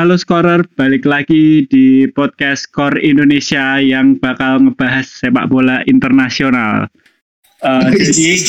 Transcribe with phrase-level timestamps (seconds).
[0.00, 6.88] halo scorer, balik lagi di podcast Skor Indonesia yang bakal ngebahas sepak bola internasional.
[7.60, 8.40] Uh, jadi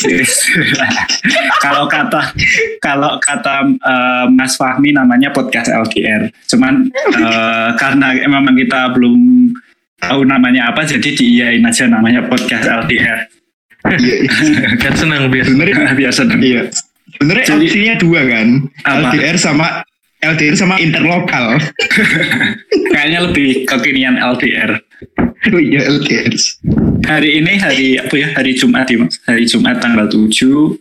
[1.60, 2.32] kalau kata
[2.80, 6.32] kalau kata uh, Mas Fahmi namanya podcast LDR.
[6.48, 6.88] Cuman
[7.20, 9.52] uh, karena memang kita belum
[10.00, 13.28] tahu namanya apa, jadi diiyain aja namanya podcast LDR.
[13.92, 14.16] Iya,
[14.80, 15.44] biar senang biar.
[15.52, 16.40] Sebenarnya biar senang.
[16.40, 16.72] Iya.
[17.12, 18.48] Sebenarnya Jadi- opsinya dua kan.
[18.88, 19.12] Apa?
[19.12, 19.84] LDR sama
[20.22, 21.58] LDR sama interlokal.
[22.94, 24.78] Kayaknya lebih kekinian LDR.
[25.50, 26.30] oh iya LDR.
[27.02, 28.30] Hari ini hari apa ya?
[28.30, 29.18] Hari Jumat ya, Mas.
[29.26, 30.30] Hari Jumat tanggal 7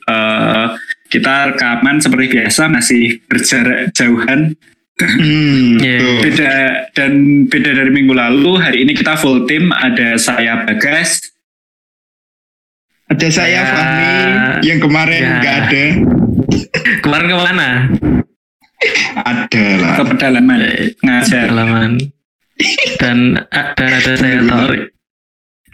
[0.05, 0.65] eh,
[1.09, 4.53] kita rekaman seperti biasa masih berjarak jauhan.
[5.01, 5.97] Hmm, Iya.
[5.97, 6.13] tuh.
[6.21, 6.51] Beda
[6.93, 7.11] dan
[7.49, 8.61] beda dari minggu lalu.
[8.61, 11.17] Hari ini kita full tim ada saya Bagas,
[13.09, 13.63] Ada saya Ya.
[13.67, 14.11] Fahmi
[14.63, 15.33] yang kemarin Ya.
[15.41, 15.83] nggak ada.
[17.01, 17.69] Kemarin ke mana?
[19.13, 19.93] Ada lah.
[19.95, 20.59] ke pedalaman
[20.99, 21.47] ngajar.
[21.49, 21.91] Halaman.
[22.97, 24.83] Dan dan ada saya Torik.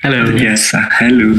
[0.04, 0.20] Halo.
[0.32, 0.80] Biasa.
[1.00, 1.30] Halo.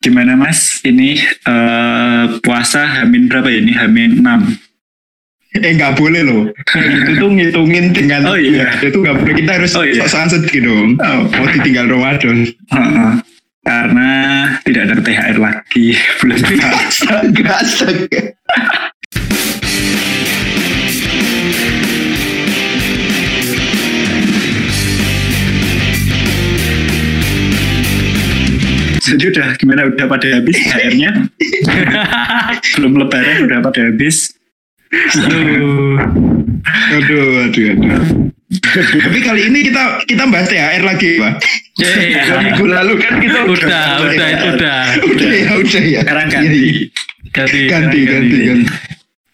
[0.00, 0.84] Gimana Mas?
[0.84, 3.60] Ini eh, puasa Hamin berapa ya?
[3.60, 4.60] Ini Hamin 6.
[5.54, 6.42] Eh nggak boleh loh.
[6.74, 8.74] itu tuh ngitungin dengan Oh, iya.
[8.82, 9.34] itu nggak boleh.
[9.38, 10.02] Kita harus Oh, iya.
[10.02, 10.88] sok-sokan sedih dong.
[10.98, 11.20] Oh.
[11.30, 12.42] Mau ditinggal Ramadan.
[12.74, 13.10] Heeh.
[13.64, 14.12] Karena
[14.60, 16.36] tidak ada THR lagi bulan.
[16.84, 18.22] Astaga, astaga.
[29.04, 31.10] Jadi udah gimana udah pada habis THR-nya?
[32.76, 34.32] Belum lebaran udah pada habis.
[34.92, 36.00] Aduh.
[37.00, 38.33] Aduh, aduh, aduh.
[38.54, 41.32] Tapi kali ini kita kita bahas THR lagi, Pak.
[41.74, 42.14] Yeay.
[42.22, 44.80] Dua minggu lalu kan kita Udah, udah, itu udah.
[45.02, 46.00] udah ya, udah ya.
[46.02, 46.60] Sekarang Iya, ganti.
[46.60, 46.86] iya.
[47.34, 48.70] Ganti, ganti, ganti, ganti.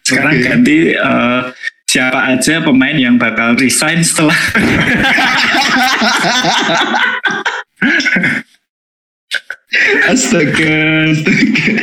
[0.01, 0.43] Sekarang Oke.
[0.43, 1.41] ganti eh,
[1.85, 4.33] siapa aja pemain yang bakal resign setelah
[10.03, 10.75] Astaga,
[11.07, 11.73] astaga.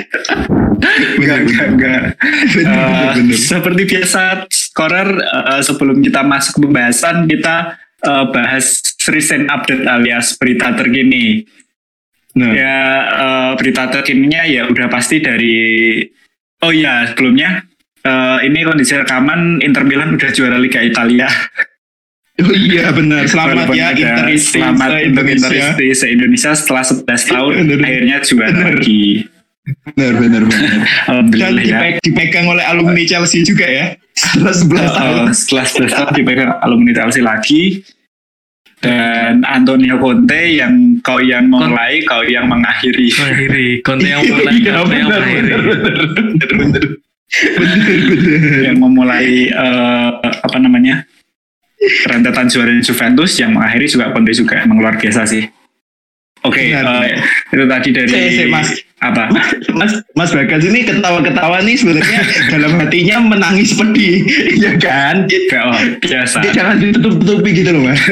[1.16, 2.02] enggak enggak enggak.
[2.52, 3.32] Bener.
[3.32, 4.44] seperti biasa
[4.78, 8.78] scorer eh, sebelum kita masuk ke pembahasan kita eh, bahas
[9.10, 11.42] recent update alias berita terkini.
[12.38, 12.78] Nah, Ya
[13.10, 15.98] eh, berita terkininya ya udah pasti dari
[16.62, 17.66] oh ya sebelumnya
[18.06, 21.26] eh, ini kondisi rekaman Inter Milan udah juara Liga Italia.
[22.38, 23.26] oh iya benar.
[23.34, 25.74] Selamat Walaupun ya Interisti Selamat untuk Indonesia.
[25.74, 27.02] Interisti se-Indonesia setelah 11
[27.34, 27.78] tahun Bener.
[27.82, 28.74] akhirnya juara Bener.
[28.78, 29.06] lagi.
[29.68, 30.80] Benar, benar, benar.
[31.28, 31.76] Dan ya.
[31.82, 33.98] dipe- dipegang oleh alumni Chelsea juga ya.
[34.18, 35.16] Setelah 11 tahun.
[35.20, 37.62] Uh, setelah 11 tahun dipegang alumni Chelsea lagi
[38.78, 40.70] dan Antonio Conte yang
[41.00, 43.68] kau yang memulai kau yang mengakhiri Mengakhiri.
[43.82, 45.50] Konten yang mulai, Iya, yang mengakhiri.
[45.50, 46.84] benar, benar, benar.
[47.28, 47.76] Benar,
[48.08, 48.62] benar.
[48.64, 51.04] yang memulai eh, apa namanya
[52.04, 55.44] rentetan juara Juventus yang mengakhiri juga Conte juga emang luar biasa sih
[56.40, 57.04] oke Benar.
[57.04, 57.20] eh,
[57.52, 58.68] itu tadi dari Saya- saya, Mas.
[58.98, 59.30] Apa
[59.78, 62.20] Mas Mas Bagas ini ketawa-ketawa nih sebenarnya
[62.52, 64.26] dalam hatinya menangis pedih,
[64.64, 65.30] ya kan?
[65.70, 68.02] Oh, biasa dia jangan ditutup-tutupi gitu loh, Mas.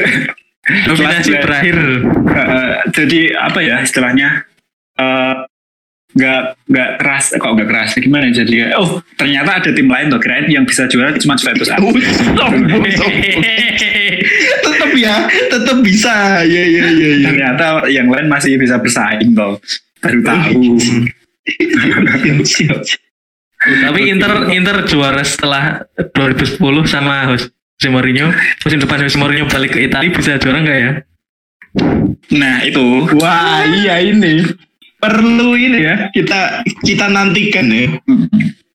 [0.67, 1.77] Nominasi berakhir.
[2.27, 4.47] Eh, jadi apa ya istilahnya
[4.99, 5.35] eh,
[6.17, 10.49] nggak nggak keras kok nggak keras gimana jadi oh ternyata ada tim lain tuh kirain
[10.49, 11.77] yang bisa juara cuma Juventus aja.
[14.57, 16.43] Tetap ya, tetap bisa.
[16.43, 17.27] Ya, ya, ya, ya.
[17.31, 19.61] ternyata yang lain masih bisa bersaing tuh
[20.01, 20.61] baru tahu.
[23.57, 28.29] Tapi Inter Inter juara setelah 2010 sama Jose Mourinho.
[28.63, 30.93] Musim depan Jose Mourinho balik ke Italia bisa juara nggak ya?
[32.33, 34.41] nah itu Wah, iya ini.
[34.97, 38.01] Perlu ini ya, kita kita nantikan ya.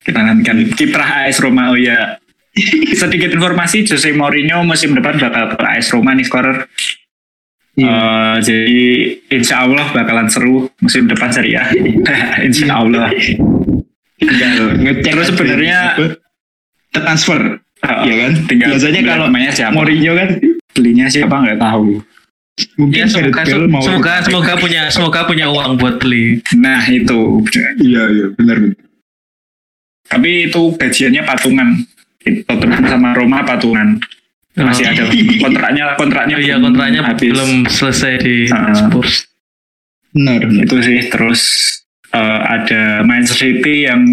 [0.03, 2.19] kita nantikan kiprah AS Roma oh ya
[2.99, 6.69] sedikit informasi Jose Mourinho musim depan bakal ke AS Roma nih scorer
[7.73, 7.89] Iya.
[7.89, 8.81] Eh, jadi
[9.33, 11.73] insya Allah bakalan seru musim depan Serie A
[12.47, 13.09] insya Allah.
[14.21, 15.79] Tinggal Ngecek terus sebenarnya
[16.93, 18.33] transfer, eh, ya kan?
[18.45, 19.27] tinggal Biasanya kalau
[19.57, 19.73] siapa.
[19.73, 20.29] Mourinho kan
[20.77, 22.05] belinya siapa nggak tahu.
[22.77, 26.45] Mungkin Ya semoga Gareth Bale mau semoga semoga punya semoga punya uang buat beli.
[26.61, 27.41] nah itu.
[27.81, 28.81] Iya, iya, benar benar.
[30.13, 31.69] tapi itu gajiannya patungan.
[32.23, 33.97] Tottenham sama Roma patungan
[34.55, 35.09] masih ada
[35.45, 37.33] kontraknya kontraknya Iya kontraknya habis.
[37.33, 38.73] belum selesai di Ah.
[38.77, 39.27] Spurs.
[40.13, 41.41] Benar, itu sih terus
[42.11, 44.05] eh, ada Manchester City yang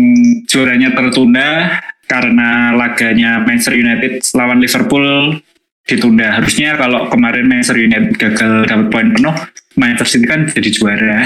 [0.47, 1.75] juaranya tertunda
[2.07, 5.43] karena laganya Manchester United lawan Liverpool
[5.83, 9.35] ditunda harusnya kalau kemarin Manchester United gagal dapat poin penuh
[9.75, 11.19] Manchester City kan jadi juara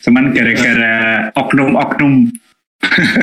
[0.00, 0.96] cuman gara-gara
[1.34, 2.34] oknum-oknum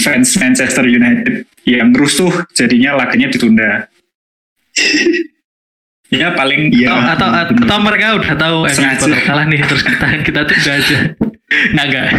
[0.00, 3.89] fans Manchester United yang rusuh jadinya laganya ditunda.
[6.20, 7.14] ya paling Iya.
[7.14, 9.18] atau, atau atau mereka udah tahu eh, Sengaja.
[9.22, 10.98] kalah nih terus kita kita tunda aja.
[11.70, 12.08] Nggak enggak.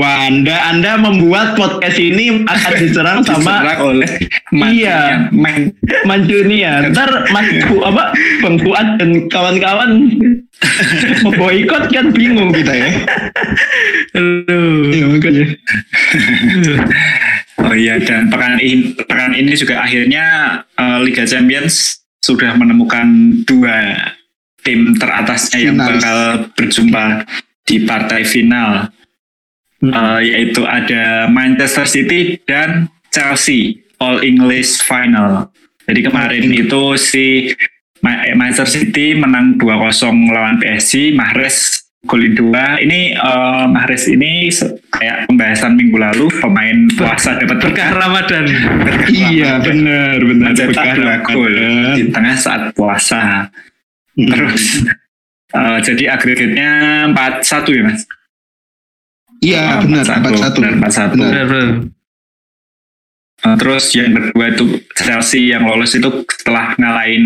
[0.00, 4.10] Wah, Anda Anda membuat podcast ini akan diserang sama diserang oleh
[4.72, 5.28] Iya.
[5.30, 6.88] main Mancunia.
[6.88, 8.10] Ntar Mas Bu, apa
[8.40, 9.90] Bang Fuad dan kawan-kawan
[11.24, 12.88] memboikot kan bingung kita ya.
[14.16, 14.88] Aduh.
[14.88, 15.46] Iya makanya.
[17.60, 20.24] Oh iya dan pekan ini pekan ini juga akhirnya
[20.72, 23.06] eh, Liga Champions sudah menemukan
[23.44, 23.96] dua
[24.60, 25.92] tim teratasnya yang Finalis.
[25.96, 26.18] bakal
[26.54, 27.04] berjumpa
[27.62, 28.88] di partai final
[29.80, 29.96] Hmm.
[29.96, 35.48] Eh, yaitu ada Manchester City dan Chelsea All English Final.
[35.88, 36.60] Jadi kemarin Hmm.
[36.60, 37.26] itu si
[37.98, 42.80] Ma- Manchester City menang 2-0 melawan PSG, Mahrez golin dua.
[42.80, 44.48] Ini eh, Mahrez ini
[44.88, 48.44] kayak pembahasan minggu lalu pemain puasa dapat Berkah Ramadan.
[49.10, 50.48] Iya benar benar.
[50.52, 51.94] mencetak Berkah dua gol Ramadan.
[51.96, 53.52] di tengah saat puasa.
[54.16, 54.28] Hmm.
[54.28, 54.64] Terus
[55.52, 56.70] eh, jadi agregatnya
[57.12, 58.02] 4-1 ya mas?
[59.40, 60.58] Iya benar empat satu.
[60.60, 60.84] Benar, 4-1.
[60.84, 61.12] Benar.
[61.16, 61.68] Benar, benar.
[63.40, 67.24] Eh, terus yang kedua itu Chelsea yang lolos itu setelah ngalahin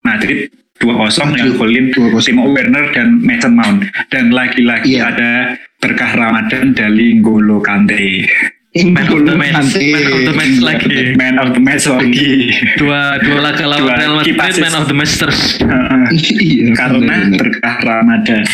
[0.00, 0.48] Madrid
[0.80, 2.16] 2-0 yang golin 2-0.
[2.24, 5.12] Timo Werner dan Mason Mount dan lagi-lagi Iya.
[5.12, 5.30] ada
[5.76, 8.24] berkah Ramadan dari Ngolo Kante
[8.70, 10.94] Man of the match, man of the match lagi.
[11.18, 15.18] man of the match lagi Dua dua laga lawan Real Madrid man of the match
[15.18, 15.58] terus.
[15.58, 16.06] Heeh.
[16.40, 16.66] Iya.
[16.78, 18.44] karena berkah Ramadan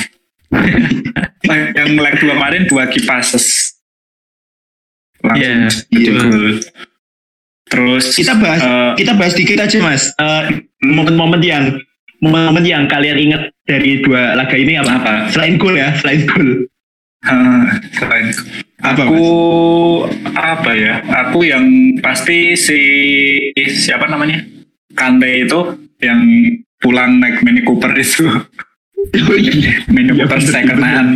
[1.78, 3.76] yang leg dua kemarin dua kipases
[5.26, 6.62] Iya, betul.
[7.66, 10.14] terus kita bahas eh, kita bahas dikit aja mas.
[10.14, 10.42] Eh,
[10.86, 11.82] momen-momen yang
[12.26, 14.92] momen-momen yang kalian ingat dari dua laga ini apa?
[14.98, 16.66] apa Selain gol ya, selain gol.
[17.26, 17.64] Eh,
[17.96, 18.26] keren.
[18.76, 19.24] Apa, aku
[20.36, 21.64] apa ya aku yang
[22.04, 22.78] pasti si
[23.56, 24.44] siapa namanya
[24.92, 25.60] Kante itu
[26.04, 26.20] yang
[26.76, 28.28] pulang naik Mini Cooper itu
[29.16, 29.80] Oh, iya.
[29.88, 30.92] Mini Iya, Cooper bener, second bener.
[30.92, 31.10] hand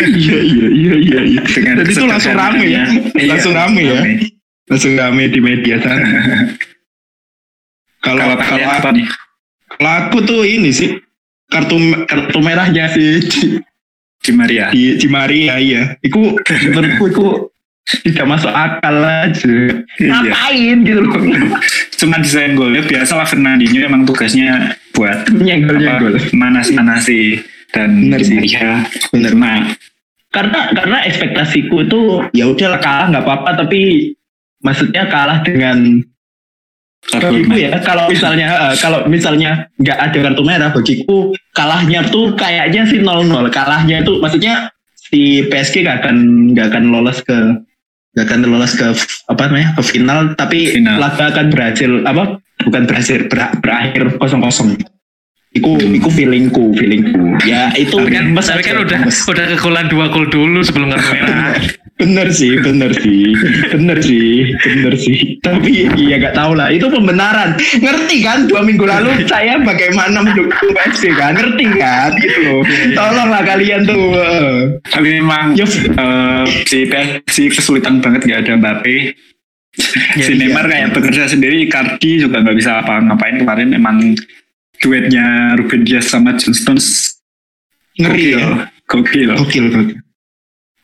[0.00, 1.20] iya iya iya iya.
[1.20, 1.42] iya.
[1.44, 2.84] dengan Dan itu langsung rame ya.
[2.88, 4.00] Iya, langsung rame ya,
[4.72, 6.08] langsung rame di media sana.
[8.00, 9.04] Kalau kalau apa nih
[9.80, 10.92] kalau aku tuh ini sih
[11.48, 13.56] kartu kartu merahnya si Di,
[14.20, 15.96] di Maria di, di Maria iya.
[16.04, 16.36] Iku
[16.68, 17.26] menurutku iku
[18.04, 19.56] tidak masuk akal aja.
[19.98, 20.12] Iya.
[20.12, 21.16] Ngapain gitu loh?
[22.00, 26.16] cuman desain golnya biasa lah Fernandinho emang tugasnya buat Nyenggol nyenggol.
[26.32, 27.44] manas-manasi
[27.76, 29.36] dan Bener ya Bener.
[29.36, 29.68] nah
[30.32, 32.00] karena karena ekspektasiku itu
[32.32, 34.12] ya udah kalah nggak apa-apa tapi
[34.64, 36.00] maksudnya kalah dengan
[37.08, 39.50] bagiku ya kalau misalnya eh, kalau misalnya
[39.80, 45.82] nggak ada kartu merah bagiku kalahnya tuh kayaknya sih 0-0 kalahnya itu maksudnya si PSG
[45.82, 46.16] nggak akan
[46.54, 47.36] nggak akan lolos ke
[48.14, 48.86] nggak akan lolos ke
[49.26, 51.00] apa namanya ke final tapi Final.
[51.00, 52.22] laga akan berhasil apa
[52.62, 54.70] bukan berhasil ber- berakhir kosong kosong
[55.50, 57.42] Iku, iku feelingku, feelingku.
[57.42, 59.18] Ya itu Tapi kan, gemes tapi kan udah gemes.
[59.26, 61.58] udah kekulan dua gol dulu sebelum kartu merah.
[62.00, 63.36] Bener sih bener sih.
[63.76, 65.18] Bener sih bener sih.
[65.44, 66.72] Tapi iya gak tahu lah.
[66.72, 67.60] Itu pembenaran.
[67.60, 71.36] Ngerti kan dua minggu lalu saya bagaimana mendukung PSG kan?
[71.36, 72.10] Ngerti kan?
[72.16, 72.60] Gitu loh.
[72.96, 74.04] Tolonglah kalian tuh.
[74.88, 75.68] Tapi memang ya.
[75.68, 78.96] eh, si PSG kesulitan banget nggak ada Mbappe.
[79.70, 80.34] Si iya.
[80.34, 84.18] Neymar kayak bekerja sendiri Icardi juga nggak bisa apa-ngapain kemarin emang
[84.82, 87.20] duetnya Ruben Dias sama John Stones
[88.00, 88.66] ngeri ya.
[88.90, 89.38] Gokil.
[89.38, 90.09] Gokil gokil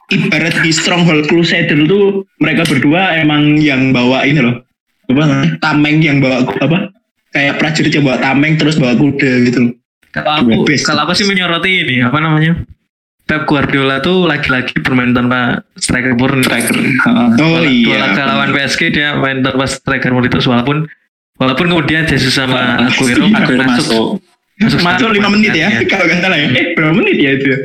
[0.08, 4.62] ibarat di Stronghold Crusader tuh mereka berdua emang yang bawa ini loh.
[5.06, 5.22] Apa
[5.58, 6.90] tameng yang bawa apa?
[7.30, 9.72] Kayak prajurit yang bawa tameng terus bawa kuda gitu loh.
[10.10, 12.56] Kalau aku, kalau aku sih menyoroti ini apa namanya?
[13.26, 16.46] Pep Guardiola tuh lagi-lagi bermain tanpa striker murni.
[16.46, 16.72] striker.
[17.10, 17.98] Oh Dua iya.
[18.06, 20.86] laga lawan PSG dia main tanpa striker murni terus walaupun
[21.36, 24.22] walaupun kemudian Jesus sama Aguero Aguero masuk,
[24.56, 24.78] masuk.
[24.80, 25.84] masuk lima menit ya Iya.
[25.90, 26.48] kalau nggak salah ya.
[26.48, 27.58] Eh berapa menit ya itu ya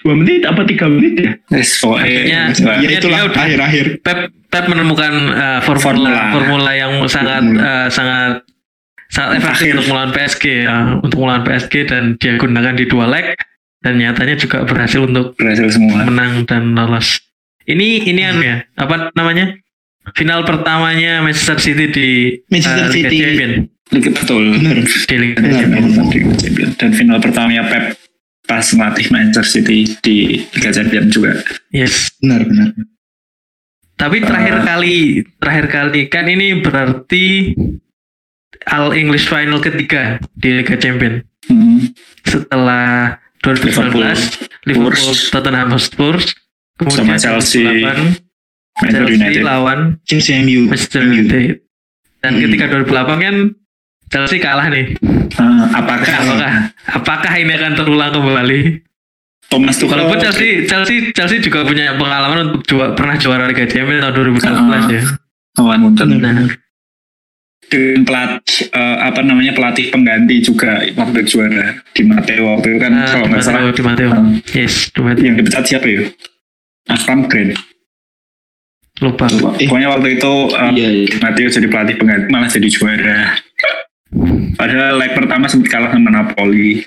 [0.00, 4.64] dua menit apa tiga menit ya Yes, oh, eh, Akhirnya- ya itulah akhir-akhir Pep Pep
[4.66, 6.20] menemukan uh, formula, Formula.
[6.32, 7.62] formula yang sangat Formula.
[7.62, 8.32] uh, sangat
[9.06, 9.72] sangat efektif Akhir.
[9.76, 13.26] untuk melawan PSG ya, untuk melawan PSG dan dia gunakan di dua leg
[13.78, 17.22] dan nyatanya juga berhasil untuk berhasil semua menang dan lolos.
[17.62, 19.54] Ini ini anu ya apa namanya
[20.12, 22.08] final pertamanya Manchester City di
[22.48, 23.16] Manchester uh, Liga City.
[23.20, 23.52] Champion
[23.90, 26.06] Liga betul bener di Liga Benar, benar.
[26.34, 26.68] Champion.
[26.74, 27.94] dan final pertamanya Pep
[28.50, 30.16] pas melatih Manchester City di
[30.50, 31.38] Liga Champion juga
[31.70, 32.10] Yes.
[32.18, 32.74] benar benar
[33.94, 34.94] Tapi terakhir Uh, kali
[35.36, 37.54] terakhir kali kan ini berarti
[38.66, 41.22] All English Final ketiga di Liga Champion.
[41.42, 41.90] Hmm.
[42.22, 43.96] setelah 2019
[44.64, 45.30] Liverpool, Spurs.
[45.30, 46.14] Tottenham Hotspur,
[46.76, 48.22] kemudian Sama Chelsea, 2008
[48.76, 49.42] Manchester Chelsea United.
[49.42, 50.60] lawan Chelsea MU.
[50.66, 51.02] Manchester.
[51.02, 51.64] United.
[52.20, 52.42] Dan Hmm.
[52.44, 53.36] ketika 2008 kan
[54.10, 54.98] Chelsea kalah nih.
[55.30, 56.52] Eh, apakah Apakah
[56.90, 58.60] apakah ini akan terulang kembali?
[59.50, 64.02] Thomas Tuchel Walaupun Chelsea Chelsea Chelsea juga punya pengalaman untuk juara, pernah juara Liga Champions
[64.02, 65.02] tahun 2014 ya.
[65.58, 66.46] lawan Nah,
[67.70, 72.90] dengan pelatih eh, apa namanya pelatih pengganti juga waktu juara di Matteo waktu itu kan
[72.90, 74.08] nah, kalau di nggak salah Matteo, di Matteo.
[74.10, 74.34] Hmm.
[74.54, 75.22] Yes, di Matteo.
[75.26, 76.02] yang dipecat siapa ya?
[76.90, 77.54] Akram Grant.
[79.00, 79.26] Lupa.
[79.58, 79.70] Eh.
[79.70, 81.16] Pokoknya waktu itu eh, Iya, iya.
[81.22, 83.18] Matteo jadi pelatih pengganti malah jadi juara.
[84.58, 86.82] Padahal leg pertama sempat kalah sama Napoli.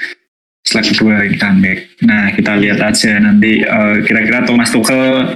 [0.63, 1.79] Setelah kedua ini comeback.
[2.07, 5.35] Nah kita lihat aja nanti eh, kira-kira Thomas Tuchel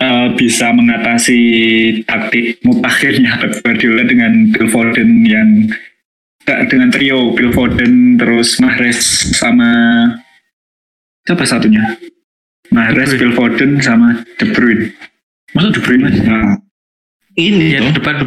[0.00, 1.40] eh, bisa mengatasi
[2.04, 5.48] taktik mutakhirnya Pep Guardiola dengan Phil Foden yang
[6.44, 9.00] eh, dengan trio Phil Foden terus Mahrez
[9.36, 9.68] sama
[11.24, 11.96] siapa satunya?
[12.72, 13.16] Mahrez.
[13.16, 14.92] Phil Foden sama De Bruyne.
[15.52, 16.16] Masa De Bruyne mas?
[16.20, 16.56] Nah,
[17.36, 18.24] ini Ya, di depan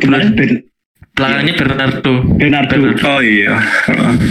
[1.15, 2.13] Ben- Belakangnya Bernardo.
[2.35, 2.73] Bernardo.
[2.75, 3.03] Bernardo.
[3.07, 3.55] Oh iya.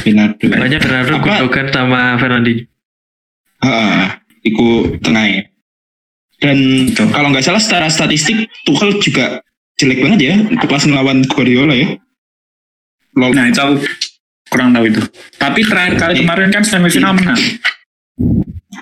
[0.04, 0.36] Bernardo.
[0.38, 1.24] Belakangnya Bernardo, Apa?
[1.40, 2.62] Gundogan sama Fernandinho.
[3.58, 4.68] Ah, iku
[5.00, 5.48] tengah.
[6.36, 7.08] Dan Betul.
[7.08, 9.40] kalau nggak salah secara statistik Tuchel juga
[9.74, 11.88] jelek banget ya untuk pas ngelawan Guardiola ya.
[13.16, 13.32] Lol.
[13.32, 13.74] Nah itu aku
[14.46, 15.00] kurang tahu itu.
[15.34, 17.40] Tapi terakhir kali kemarin kan semifinal menang.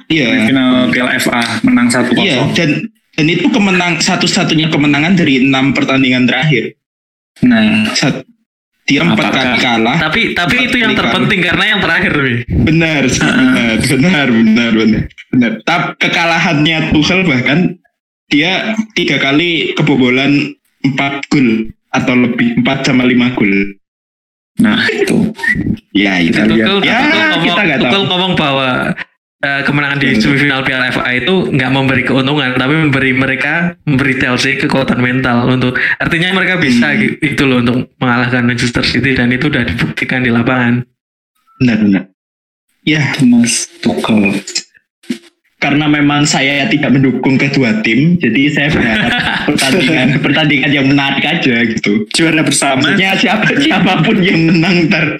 [0.08, 0.26] iya.
[0.26, 2.50] Semifinal Piala FA menang satu Iya, kosong.
[2.58, 2.70] dan
[3.12, 6.74] dan itu kemenang satu-satunya kemenangan dari enam pertandingan terakhir.
[7.42, 7.60] Nah
[7.92, 8.22] Sat,
[8.84, 9.96] dia empat kali kalah.
[10.00, 11.10] Tapi tapi itu yang Kali kalah.
[11.10, 12.38] terpenting karena yang terakhir nih.
[12.62, 15.02] Benar, benar, benar, benar, benar.
[15.28, 15.52] benar.
[15.62, 17.58] Tapi kekalahannya Tuchel bahkan
[18.26, 23.52] dia tiga kali kebobolan empat gol atau lebih empat sama lima gol.
[24.54, 25.32] nah itu.
[25.92, 26.36] Ya, itu.
[26.36, 28.08] Tuchel, Ya, Tuchel ngomong, kita nggak Tuchel tahu.
[28.08, 28.68] ngomong bahwa
[29.42, 34.56] eh, kemenangan di semifinal Piala FA itu nggak memberi keuntungan, tapi memberi mereka memberi Chelsea
[34.56, 36.98] kekuatan mental untuk artinya mereka bisa Hmm.
[37.02, 40.86] gitu, itu loh untuk mengalahkan Manchester City dan itu udah dibuktikan di lapangan.
[41.58, 42.02] Benar, benar.
[42.82, 44.34] Ya, Thomas Tuchel.
[45.58, 49.10] karena memang saya tidak mendukung kedua tim, jadi saya berharap
[49.46, 52.02] pertandingan pertandingan yang menarik aja gitu.
[52.10, 52.82] Juara bersama.
[52.82, 55.14] Maksudnya siapa siapa pun yang menang ntar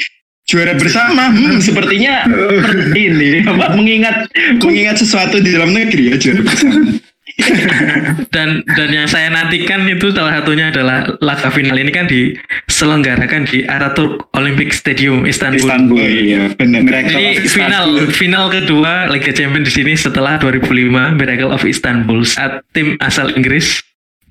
[0.53, 4.29] juara bersama, hmm, sepertinya seperti ini apa, mengingat
[4.61, 7.01] mengingat sesuatu di dalam negeri ya juara bersama.
[8.29, 13.65] Dan dan yang saya nantikan itu salah satunya adalah laga final ini kan diselenggarakan di
[13.65, 15.65] Ataturk Olympic Stadium Istanbul.
[15.65, 15.97] Istanbul.
[15.99, 16.85] Iya, benar.
[17.09, 23.01] Ini final final kedua Liga Champions di sini setelah 2005 Miracle of Istanbul saat tim
[23.01, 23.81] asal Inggris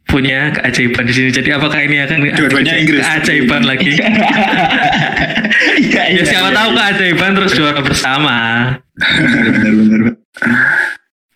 [0.05, 1.29] punya keajaiban di sini.
[1.33, 3.01] Jadi apakah ini akan Dua-duanya Inggris.
[3.01, 3.91] keajaiban lagi?
[5.81, 6.77] Iya, ya iya, siapa iya, tahu iya.
[6.77, 8.37] keajaiban terus juara bersama.
[9.01, 9.99] benar benar.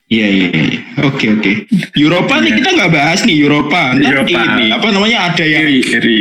[0.06, 0.80] Iya iya iya.
[1.02, 1.52] Oke oke.
[1.98, 3.98] Eropa nih kita nggak bahas nih Eropa.
[3.98, 4.38] Eropa.
[4.38, 5.66] ini apa namanya ada yang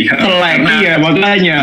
[0.09, 1.59] Karena- iya makanya.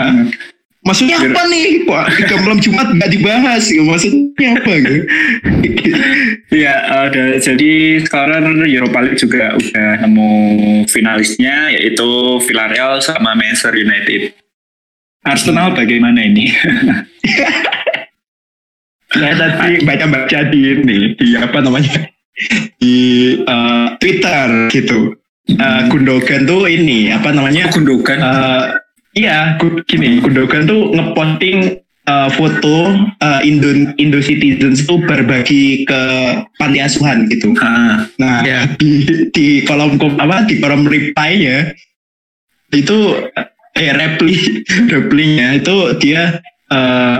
[0.82, 1.68] Maksudnya Euro- apa nih?
[1.86, 3.64] Wah, tiga malam Jumat nggak dibahas.
[3.70, 3.82] ya.
[3.86, 4.98] Maksudnya apa gitu?
[6.52, 6.74] Iya,
[7.08, 7.24] ada.
[7.38, 10.32] Jadi sekarang Europa League juga udah nemu
[10.90, 12.10] finalisnya yaitu
[12.46, 14.34] Villarreal sama Manchester United.
[15.22, 16.50] Arsenal bagaimana ini?
[19.12, 22.08] Saya tadi baca-baca di ini di apa namanya
[22.80, 22.96] di
[23.38, 25.14] eh, Twitter gitu.
[25.52, 27.68] Eh, Gundogan tuh ini apa namanya?
[27.70, 28.18] Gundogan.
[28.24, 28.64] Eh,
[29.20, 31.60] iya, gini, Gundogan tuh ngeposting
[32.08, 32.76] eh, foto
[33.20, 36.02] eh, Indo Indo Citizens tuh berbagi ke
[36.56, 37.52] panti asuhan gitu.
[37.60, 38.64] Ah, Nah, Ya.
[38.80, 39.04] di
[39.36, 41.76] di kolom apa di kolom reply-nya
[42.72, 43.28] itu
[43.82, 44.36] eh reply
[44.94, 46.38] reply-nya itu dia
[46.70, 47.18] eh,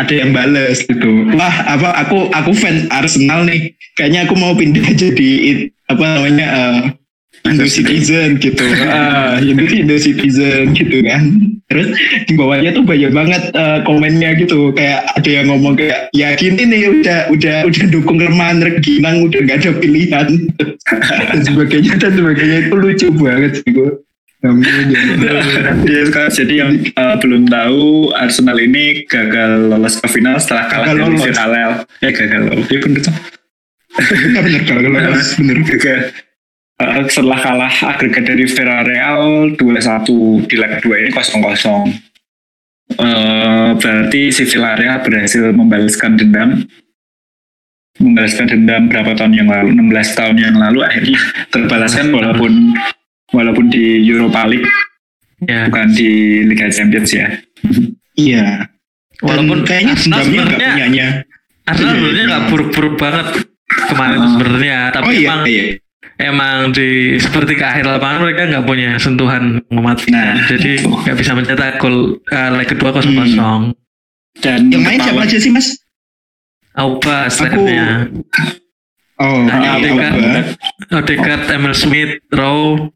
[0.00, 1.28] ada yang bales gitu.
[1.36, 3.76] Wah, apa aku aku fans Arsenal nih.
[3.98, 5.30] Kayaknya aku mau pindah jadi
[5.90, 6.46] apa namanya
[7.44, 8.64] Indo Citizen gitu.
[8.88, 11.22] Ah, Indo, Indo Citizen gitu kan.
[11.70, 11.94] Terus
[12.26, 14.72] di bawahnya tuh banyak banget eh, komennya gitu.
[14.76, 19.40] Kayak ada yang ngomong kayak ya gini nih udah udah udah dukung Reman Reginang udah
[19.46, 20.28] gak ada pilihan
[21.30, 23.90] dan sebagainya dan sebagainya itu lucu banget sih gue.
[24.40, 30.86] Iya, sekarang jadi yang eh, belum tahu Arsenal ini gagal lolos ke final setelah kalah
[30.88, 31.24] Gagal dari lolos.
[31.28, 31.72] Villarreal.
[32.00, 32.66] Ya gagal lolos.
[32.72, 33.16] Ya bener tuh.
[34.40, 35.56] Bener kalau kalau bener.
[35.68, 35.98] Gagal.
[36.80, 41.92] Eh, setelah kalah agregat dari Villarreal 2-1 di leg 2 ini 0-0.
[42.96, 46.64] Eh, berarti si Villarreal berhasil membalaskan dendam
[48.00, 51.20] membalaskan dendam berapa tahun yang lalu 16 tahun yang lalu akhirnya
[51.52, 52.72] terbalaskan walaupun
[53.30, 54.68] walaupun di Europa League
[55.40, 55.64] Ya.
[55.66, 56.10] bukan di
[56.44, 57.26] Liga Champions ya
[58.12, 58.68] Iya.
[59.20, 61.08] Walaupun Dan kayaknya Arsenal sebenarnya punyanya.
[61.64, 62.28] Arsenal Iya, sebenarnya iya.
[62.28, 63.26] nggak buruk-buruk banget
[63.86, 64.28] kemarin Oh.
[64.30, 65.64] sebenarnya, tapi Oh iya, emang iya.
[66.18, 71.32] emang di seperti ke akhir lapangan mereka nggak punya sentuhan mematikan, Nah, jadi nggak bisa
[71.32, 73.62] mencetak gol uh, leg kedua kosong kosong.
[74.36, 75.68] Dan Yang main siapa aja sih mas?
[76.72, 78.12] Auba strikernya,
[79.16, 80.16] Oh, Hanya Odegaard.
[80.90, 82.88] Odegaard, Emil Smith, Rowe,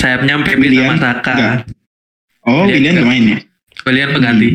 [0.00, 1.32] sayapnya Pepe William, sama Saka.
[1.32, 1.56] enggak.
[2.42, 3.38] Oh, William nggak main ya?
[3.82, 4.50] William pengganti.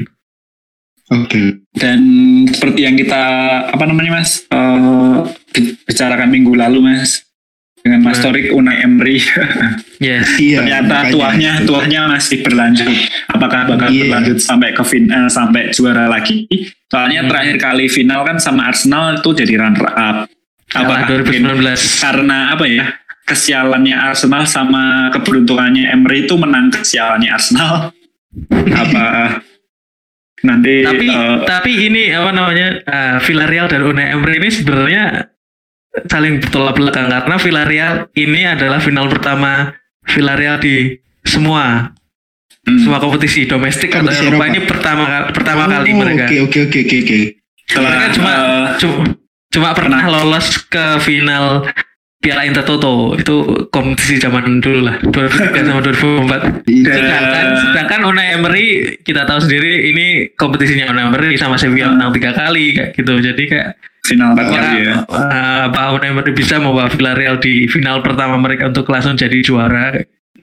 [1.05, 1.61] Oke.
[1.75, 2.01] dan
[2.49, 3.21] seperti yang kita
[3.67, 5.17] apa namanya mas eh,
[5.51, 7.21] bi- bicarakan minggu lalu mas
[7.77, 8.17] dengan Mas.
[8.17, 9.21] Torik Unai Emery
[10.01, 10.33] Yes.
[10.35, 10.65] Iya.
[10.65, 12.89] ternyata tuahnya tuahnya masih berlanjut
[13.27, 14.09] apakah bakal Iya.
[14.09, 16.49] berlanjut sampai ke final sampai juara lagi
[16.87, 17.29] soalnya Hmm.
[17.29, 20.25] terakhir kali final kan sama Arsenal itu jadi runner up
[20.71, 22.01] apakah mungkin 2019.
[22.01, 22.85] karena apa ya
[23.25, 27.73] kesialannya Arsenal sama keberuntungannya Emery itu menang kesialannya Arsenal.
[28.85, 29.41] Apa
[30.45, 35.03] nanti tapi eh, tapi ini apa namanya uh, Villarreal dan Unai Emery ini sebenarnya
[36.05, 39.73] saling bertolak belakang karena Villarreal ini adalah final pertama
[40.05, 40.93] Villarreal di
[41.25, 41.89] semua
[42.67, 44.45] hmm, semua kompetisi domestik atau Eropa.
[44.45, 44.45] Eropa.
[44.53, 46.25] ini pertama pertama Oh, kali mereka.
[46.29, 46.37] Oke,
[46.69, 47.19] oke, oke, oke,
[47.81, 48.95] mereka cuma eh, cuma,
[49.49, 50.01] cuma pernah.
[50.05, 51.65] lolos ke final
[52.25, 54.97] Piala Intertoto itu kompetisi zaman dulu lah.
[55.13, 61.61] 2003 sama 2004 sedangkan sedangkan Unai Emery kita tahu sendiri ini kompetisinya Unai Emery sama
[61.61, 63.13] Sevilla menang tiga kali kayak gitu.
[63.21, 63.77] Jadi kayak
[64.09, 65.05] final kali ya.
[65.05, 69.93] uh, Pak Unai Emery bisa membawa Villarreal di final pertama mereka untuk langsung jadi juara.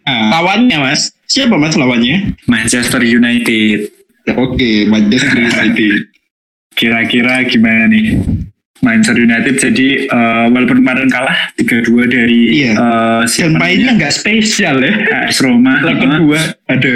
[0.06, 2.38] Nah, lawannya mas, siapa mas lawannya?
[2.46, 3.90] Manchester United.
[4.38, 6.06] Oke, Manchester United.
[6.72, 8.16] kira-kira gimana nih
[8.82, 12.72] Manchester United jadi eh, walaupun kemarin kalah 3-2 dari Iya.
[12.72, 13.92] eh, Dan siapa mainnya namanya?
[13.96, 14.92] nggak spesial ya.
[15.22, 16.94] AS Roma Leg eh, kedua, ada.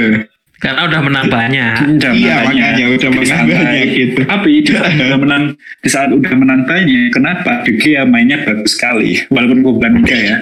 [0.57, 2.85] karena udah menang banyak udah Iya, makanya.
[2.91, 4.21] udah menang banyak gitu.
[4.25, 5.43] Tapi di saat udah menang
[5.79, 10.37] di saat udah menang banyak, kenapa De Gea mainnya bagus sekali walaupun bukan Gea ya.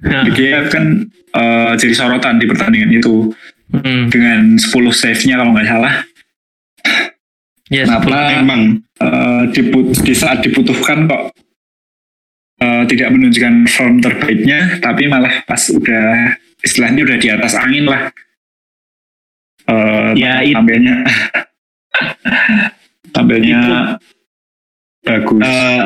[0.00, 1.04] Nah, De Gea kan
[1.34, 3.28] eh, jadi sorotan di pertandingan itu
[3.74, 5.94] hmm, dengan 10 save-nya kalau nggak salah.
[7.68, 8.62] Yes Kenapa Memang.
[8.98, 11.32] eh, dibut- di saat dibutuhkan kok
[12.58, 18.10] eh, tidak menunjukkan form terbaiknya, tapi malah pas udah istilahnya udah di atas angin lah.
[19.64, 21.04] Eh, Ya, tampilnya
[23.10, 23.60] tampilnya
[25.06, 25.40] bagus.
[25.40, 25.84] Eh,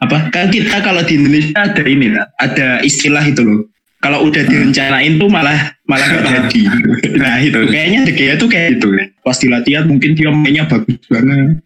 [0.00, 0.18] apa?
[0.28, 3.60] Kan kita kalau di Indonesia ada ini lah, ada istilah itu loh.
[4.04, 6.62] Kalau udah direncanain tuh malah malah nggak jadi.
[7.24, 9.08] Nah itu kayaknya De Gea tuh kayak gitu ya.
[9.18, 11.64] Pas di latihan mungkin dia mainnya bagus banget.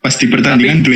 [0.00, 0.80] Pas di pertandingan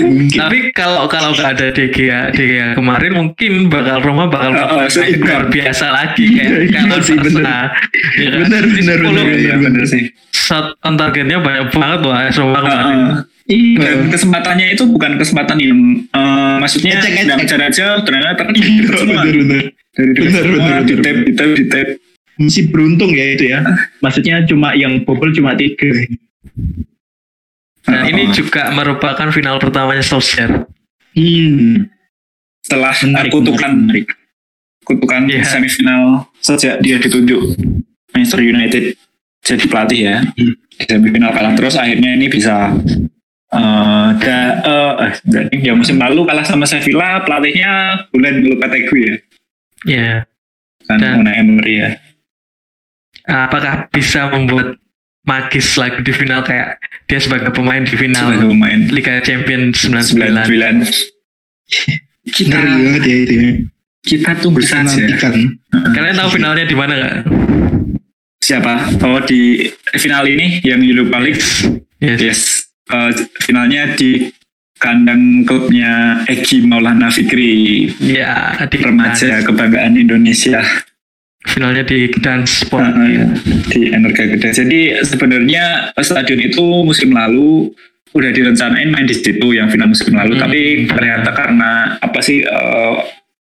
[0.00, 0.32] mungkin.
[0.32, 4.80] tapi kalau kalau nggak ada De Gea, De Gea kemarin mungkin bakal Roma bakal Oh,
[4.80, 7.42] oh, luar biasa lagi kayak Iya kayak lawan sih, bener.
[8.16, 8.40] Ya kan?
[8.46, 10.02] Bener, bener, 10 bener, Iya, bener sih.
[10.30, 13.00] shot on targetnya banyak banget loh AS Roma kemarin.
[13.46, 13.78] Iya.
[13.78, 17.46] Dan kesempatannya itu bukan kesempatan yang eh, maksudnya Ecek-ecek.
[17.46, 19.64] nggak aja ternyata ternyata Iya, semua bener-bener.
[19.92, 21.88] dari Bener, semua bener, di tap di tap di tap
[22.36, 23.64] Masih beruntung ya itu ya.
[23.98, 25.88] Maksudnya cuma yang bobol cuma tiga.
[27.80, 28.34] Dan ini Heeh.
[28.34, 30.66] juga merupakan final pertamanya Solskjaer.
[31.14, 31.88] Hmm.
[32.60, 34.06] setelah Menarik, kutukan menarik,
[34.82, 35.46] kutukan Iya.
[35.46, 36.02] semifinal
[36.36, 37.54] sejak dia ditunjuk
[38.10, 38.84] Manchester United
[39.40, 40.52] jadi pelatih ya Hmm.
[40.68, 42.74] di semifinal kalah terus akhirnya ini bisa
[43.46, 44.38] eh da,
[45.22, 47.72] berarti ya musim lalu kalah sama Sevilla pelatihnya
[48.10, 49.14] bulan Lopetegui ya
[49.86, 50.10] Ya,
[50.84, 51.88] kan Dan- Unai Emery ya?
[53.24, 54.78] apakah bisa membuat
[55.22, 56.42] magis lagi di final?
[56.42, 58.78] Kayak dia sebagai pemain di final sebagai pemain.
[58.88, 60.86] Liga Champions 99.
[60.86, 60.86] 99
[62.26, 63.34] kita Ngeri banget ya itu
[64.02, 64.94] kita tunggu Bisa saja.
[65.02, 65.34] nantikan.
[65.90, 67.16] Kalian tahu finalnya di mana nggak?
[68.38, 68.74] siapa?
[69.02, 71.42] Oh di final ini yang Europa League?
[71.98, 72.18] Yes.
[72.20, 72.40] Yes,
[72.86, 74.30] eh, finalnya di
[74.76, 80.60] kandang klubnya Egi Maulana Fikri, Ya, di remaja kebanggaan Indonesia.
[81.46, 82.92] Finalnya di Gdansk Sport.
[82.98, 83.30] eh,
[83.70, 84.50] di Energa Gede.
[84.52, 87.70] Jadi sebenarnya stadion itu musim lalu
[88.12, 90.42] udah direncanain main di situ yang final musim lalu, Hmm.
[90.42, 92.94] tapi ternyata karena apa sih eh,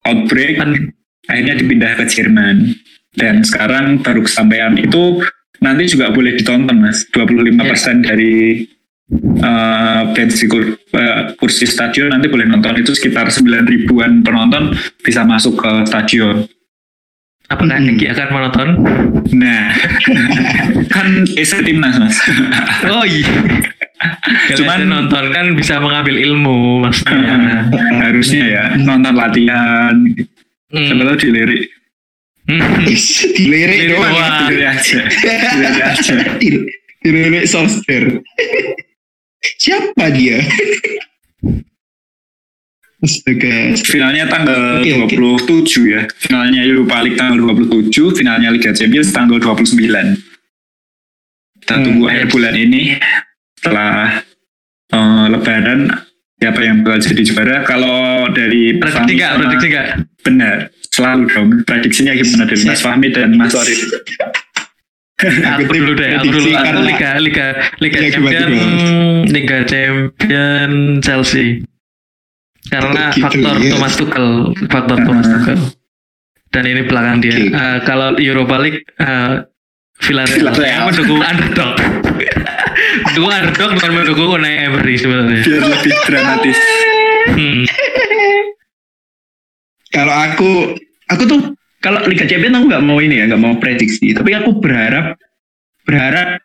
[0.03, 0.91] outbreak Kan
[1.25, 2.75] akhirnya dipindah ke Jerman.
[3.13, 4.73] Dan sekarang baru kesampaian.
[4.75, 5.21] Itu
[5.61, 7.05] nanti juga boleh ditonton mas.
[7.07, 8.65] 25% dari
[9.11, 15.23] uh, bensi kur- eh, kursi stadion nanti boleh nonton itu sekitar 9 ribuan penonton bisa
[15.23, 16.47] masuk ke stadion
[17.47, 18.01] apakah Hmm.
[18.01, 18.69] Akan menonton?
[19.33, 19.77] nah
[20.95, 22.17] kan Esa timnas mas
[22.87, 23.29] Oh iya.
[24.53, 27.71] Cuman- Cuman nonton kan bisa mengambil ilmu maksudnya.
[28.03, 29.95] harusnya ya nonton latihan
[30.73, 30.89] Hmm.
[31.15, 31.69] dilirik
[32.43, 32.59] Hmm.
[32.83, 34.49] Dilirik Dilirik doang.
[34.49, 36.67] dilirik aja dilirik aja Dil-
[37.05, 37.45] Dilirik.
[39.43, 40.39] Siapa dia?
[43.03, 43.75] Astaga.
[43.83, 45.11] Finalnya tanggal oke.
[45.11, 46.07] 27 ya.
[46.17, 49.75] Finalnya Europa League tanggal 27, finalnya Liga Champions tanggal 29.
[51.59, 52.95] Kita Hmm, tunggu akhir bulan ini
[53.55, 54.23] setelah
[54.89, 55.81] eh, Lebaran
[56.37, 57.57] siapa yang bakal jadi juara.
[57.63, 59.31] Kalau dari Prediksi Fahmi nggak?
[59.31, 59.87] sama- Prediksi nggak?
[60.23, 60.57] Benar,
[60.89, 61.49] selalu dong.
[61.67, 63.79] Prediksinya gimana dari Mas Fahmi dan Mas Warid?
[65.23, 66.49] Aku dulu deh, aku dulu.
[66.51, 67.47] Aku Liga, Liga,
[67.79, 68.51] Liga Ya, Champion?
[69.31, 71.63] Liga Champion Chelsea.
[72.67, 73.71] Karena Oh, gitu, faktor iya.
[73.75, 74.29] Thomas Tuchel,
[74.71, 75.33] faktor Thomas Ah.
[75.39, 75.61] Tuchel.
[76.53, 77.35] Dan ini belakang dia.
[77.35, 77.49] Oke.
[77.49, 79.33] Eh, kalau Europa League, eh,
[80.03, 80.59] Villarreal Villarreal.
[80.59, 81.73] Saya mendukung underdog.
[83.07, 85.43] mendukung underdog bukan mendukung Unai Emery sebenarnya.
[85.43, 86.59] Biar lebih dramatis.
[87.33, 87.63] Hmm.
[89.93, 90.53] Kalau aku,
[91.07, 91.41] aku tuh
[91.83, 94.15] kalau Liga Champions aku nggak mau ini ya, nggak mau prediksi.
[94.15, 95.19] Tapi aku berharap,
[95.83, 96.39] berharap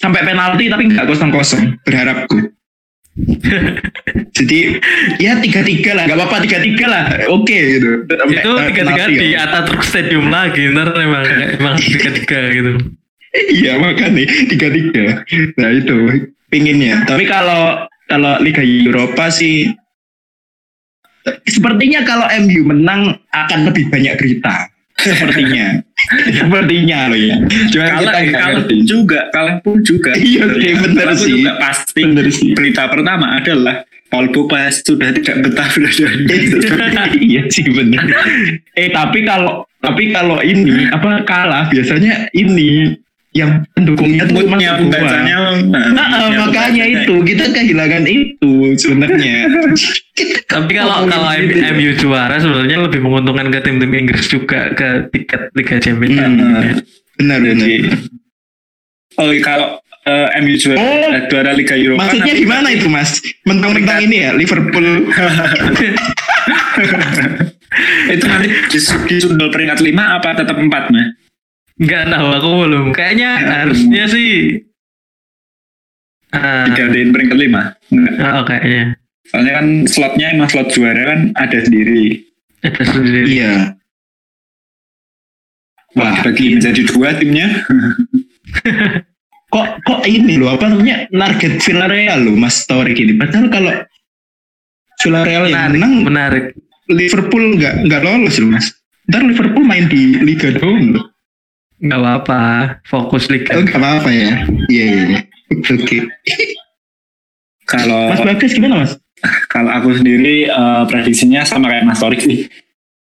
[0.00, 1.76] sampai penalti tapi nggak kosong kosong.
[1.84, 2.50] Berharapku.
[4.36, 4.82] Jadi
[5.22, 8.02] ya tiga tiga lah, nggak apa-apa tiga tiga lah, oke gitu.
[8.10, 9.46] Sampai Itu tiga-tiga penalti di ya.
[9.46, 12.72] Ataturk Stadium lagi, ntar emang emang tiga-tiga gitu.
[13.34, 15.22] Iya makanya tiga tiga.
[15.58, 17.06] Nah itu pinginnya.
[17.06, 19.70] Tapi kalau kalau Liga Eropa sih
[21.44, 24.68] sepertinya kalau MU menang akan lebih banyak berita.
[24.94, 25.82] Sepertinya,
[26.38, 27.36] sepertinya loh ya.
[27.74, 28.70] Cuma Kalah, kita nggak kalah ngerti.
[28.70, 30.10] pun juga, kalah pun juga.
[30.14, 30.44] Iya
[30.80, 31.32] bener Kalah pun sih.
[31.34, 32.00] juga pasti.
[32.06, 32.50] Bener sih.
[32.54, 38.06] Berita pertama adalah Paul Pogba sudah tidak betah berada di iya sih bener.
[38.78, 42.94] Eh tapi kalau tapi kalau ini apa kalah biasanya ini
[43.34, 44.78] yang pendukungnya tuh gua.
[44.78, 45.36] pembacanya
[45.90, 49.50] Nah, eh, makanya itu kita kehilangan itu sebenarnya.
[50.54, 51.74] Tapi kalau kalau Ngomongin gitu.
[51.74, 56.14] MU juara sebenarnya lebih menguntungkan ke tim-tim Inggris juga ke tiket Liga Champions.
[56.14, 56.78] Hmm.
[57.18, 57.66] benar benar.
[59.18, 63.18] Oh kalau eh, MU juara, Oh, eh, juara Liga Eropa Maksudnya gimana itu mas?
[63.42, 65.10] Mentang-mentang ini ya Liverpool.
[68.14, 71.06] itu nanti dis- disundul peringkat 5 apa tetap 4 mah
[71.74, 72.86] Enggak tahu aku belum.
[72.92, 74.32] Kayaknya Ya, harusnya sih
[76.34, 78.14] Ah, digantiin peringkat 5 Enggak.
[78.34, 82.26] oh, kayaknya soalnya kan slotnya emang slot juara kan ada sendiri
[82.60, 83.22] ada sendiri.
[83.30, 83.54] Iya.
[85.94, 87.62] Wah, Wah, bagi menjadi dua timnya
[89.54, 93.14] kok kok ini loh apa namanya target Villarreal loh Mas Torik ini.
[93.14, 93.74] Padahal kalau
[94.98, 96.44] Villarreal yang Menarik, menang menarik.
[96.90, 98.74] Liverpool nggak nggak lolos loh Mas.
[99.06, 101.13] Ntar Liverpool main di Liga dong loh.
[101.78, 102.42] Enggak apa-apa,
[102.84, 103.52] fokus Oh, Liga.
[103.58, 104.30] nggak apa-apa ya.
[104.68, 105.02] Iya iya.
[105.10, 105.20] iya.
[105.54, 105.98] Oke.
[107.64, 108.92] kalau Mas Bagas gimana Mas?
[109.48, 112.44] kalau aku sendiri eh, prediksinya sama kayak Mas Torik sih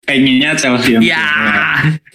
[0.02, 1.24] pengennya Chelsea Ya.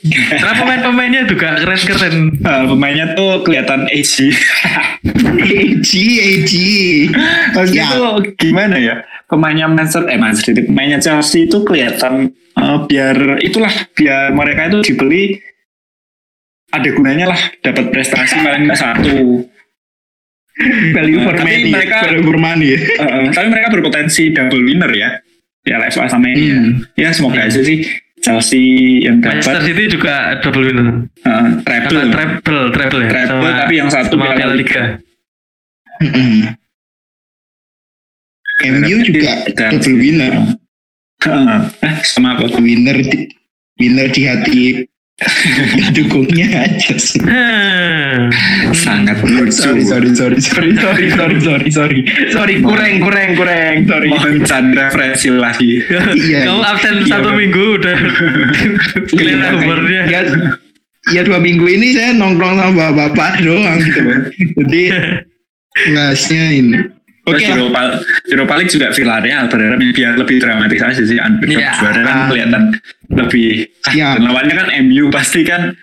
[0.05, 2.37] Karena pemain-pemainnya juga keren-keren.
[2.37, 4.29] Eh, pemainnya tuh kelihatan edgy
[5.41, 6.69] Eji Eji.
[7.55, 7.95] Maksudnya Ya.
[7.95, 14.29] tuh gimana ya pemainnya Manchester eh Manchester pemainnya Chelsea itu kelihatan eh, biar itulah biar
[14.31, 15.41] mereka itu dibeli
[16.77, 19.15] ada gunanya lah dapat prestasi paling nggak satu
[20.89, 21.69] Value for Tapi money.
[21.69, 22.73] mereka- Value for money.
[23.03, 25.09] Eh, tapi mereka berpotensi double winner ya
[25.61, 26.55] ya FA sama ini ya.
[26.55, 26.73] Hmm.
[26.95, 27.85] ya semoga aja sih
[28.17, 28.65] Chelsea
[29.03, 30.87] yang Manchester dapat City juga double winner.
[31.19, 33.09] eh, treble Sama treble, treble ya.
[33.11, 34.83] Treble, sama, tapi yang satu sama Piala Liga.
[38.59, 40.33] MU juga Dan- double winner.
[41.19, 43.29] Eh, sama apa Winner di,
[43.75, 44.59] winner di hati
[45.97, 47.17] dukungnya aja sih.
[47.17, 48.29] Hmm.
[48.69, 51.99] sangat lucu Sorry, sorry, sorry, sorry, sorry, sorry, sorry, sorry,
[52.29, 54.13] sorry, kurang, kurang, kurang, sorry.
[54.13, 55.81] mohon canda referensi lagi
[56.13, 56.45] Iya.
[56.45, 57.37] Kamu absen Iya, satu Bang.
[57.41, 57.97] minggu udah
[59.09, 60.01] Iya, umurnya.
[60.05, 60.21] Ya,
[61.09, 64.01] ya dua minggu ini saya nongkrong sama bapak doang gitu.
[64.61, 64.81] Jadi
[65.93, 66.77] ngasnya ini.
[67.27, 67.55] Oke Terus lah.
[67.57, 67.81] Europa,
[68.25, 71.71] Europa League juga Villarreal berharap biar lebih dramatis aja sih underdog Iya.
[71.75, 72.63] juara kan kelihatan
[73.09, 73.47] lebih
[73.83, 74.07] ah, Iya.
[74.15, 75.75] dan lawannya kan MU pasti kan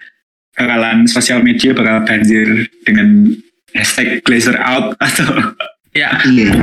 [0.53, 2.49] bakalan sosial media bakal banjir
[2.83, 3.37] dengan
[3.71, 5.53] hashtag Glazer out atau
[5.93, 6.11] Ya.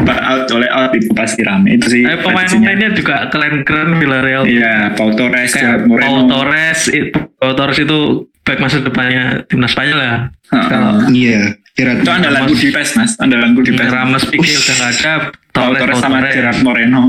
[0.03, 4.43] Bar out oleh out itu pasti rame itu sih Eh, pemain-pemainnya juga keren-keren Villarreal.
[4.43, 9.71] iya Paul Torres Gerard Moreno Paul Torres, itu, Paul Torres itu back masa depannya timnas
[9.71, 10.15] Spanyol ya.
[10.51, 10.67] Heeh.
[10.67, 11.43] Kalau Iya.
[11.71, 14.35] Gerard itu andalanku di PES mas andalanku di PES Ramos Ush.
[14.59, 15.13] udah nggak ada.
[15.51, 17.01] Torres sama Gerard Moreno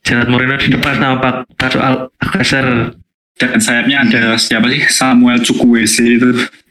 [0.00, 2.96] Gerard Moreno di depan sama Pak Paco Alcacer.
[3.36, 6.28] dan sayapnya ada siapa sih Samuel Chukwueze itu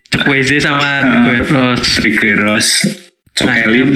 [0.10, 1.02] Chukwueze sama.
[1.02, 1.82] Trigueros.
[1.98, 2.68] Trigueros
[3.34, 3.90] Cokelin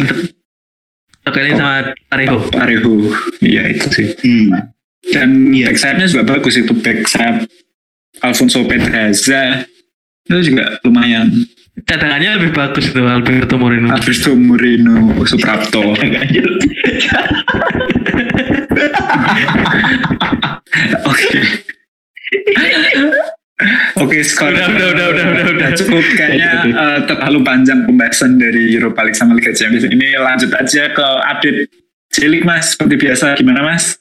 [1.22, 2.38] Cokelin sama Parejo.
[2.50, 2.94] Parejo
[3.40, 4.74] iya itu sih Hmm.
[5.10, 5.70] dan Iya.
[5.70, 7.46] back sayapnya juga bagus itu back sayap
[8.22, 9.66] Alfonso Pedraza
[10.24, 11.28] itu juga lumayan
[11.82, 13.90] cadangannya lebih bagus tuh Alberto Moreno.
[13.90, 15.82] Alberto Moreno, Suprapto.
[21.10, 21.42] Oke.
[24.02, 25.70] Oke, skor Udah, udah, udah, udah, udah, udah.
[25.78, 29.88] cukup kayaknya eh, terlalu panjang pembahasan dari Europa League sama Liga Champions.
[29.88, 31.70] Ini lanjut aja ke update
[32.14, 33.98] Jelik Mas, seperti biasa gimana Mas?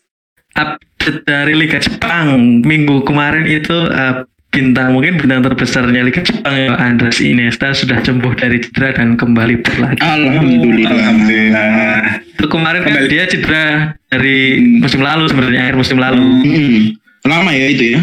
[0.52, 6.76] Update dari Liga Jepang minggu kemarin itu eh, bintang mungkin bintang terbesarnya Liga Jepang ya,
[6.76, 10.04] Andres Iniesta sudah sembuh dari cedera dan kembali berlatih.
[10.04, 10.92] Alhamdulillah.
[10.92, 12.00] Alhamdulillah.
[12.36, 13.08] Itu kemarin kan Kembali.
[13.08, 13.64] dia cedera
[14.06, 14.84] dari Hmm.
[14.84, 16.20] musim lalu sebenarnya akhir musim lalu.
[16.44, 16.80] Hmm.
[17.24, 18.00] Lama ya itu ya.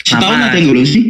[0.00, 1.04] Setahun ada yang belum sih?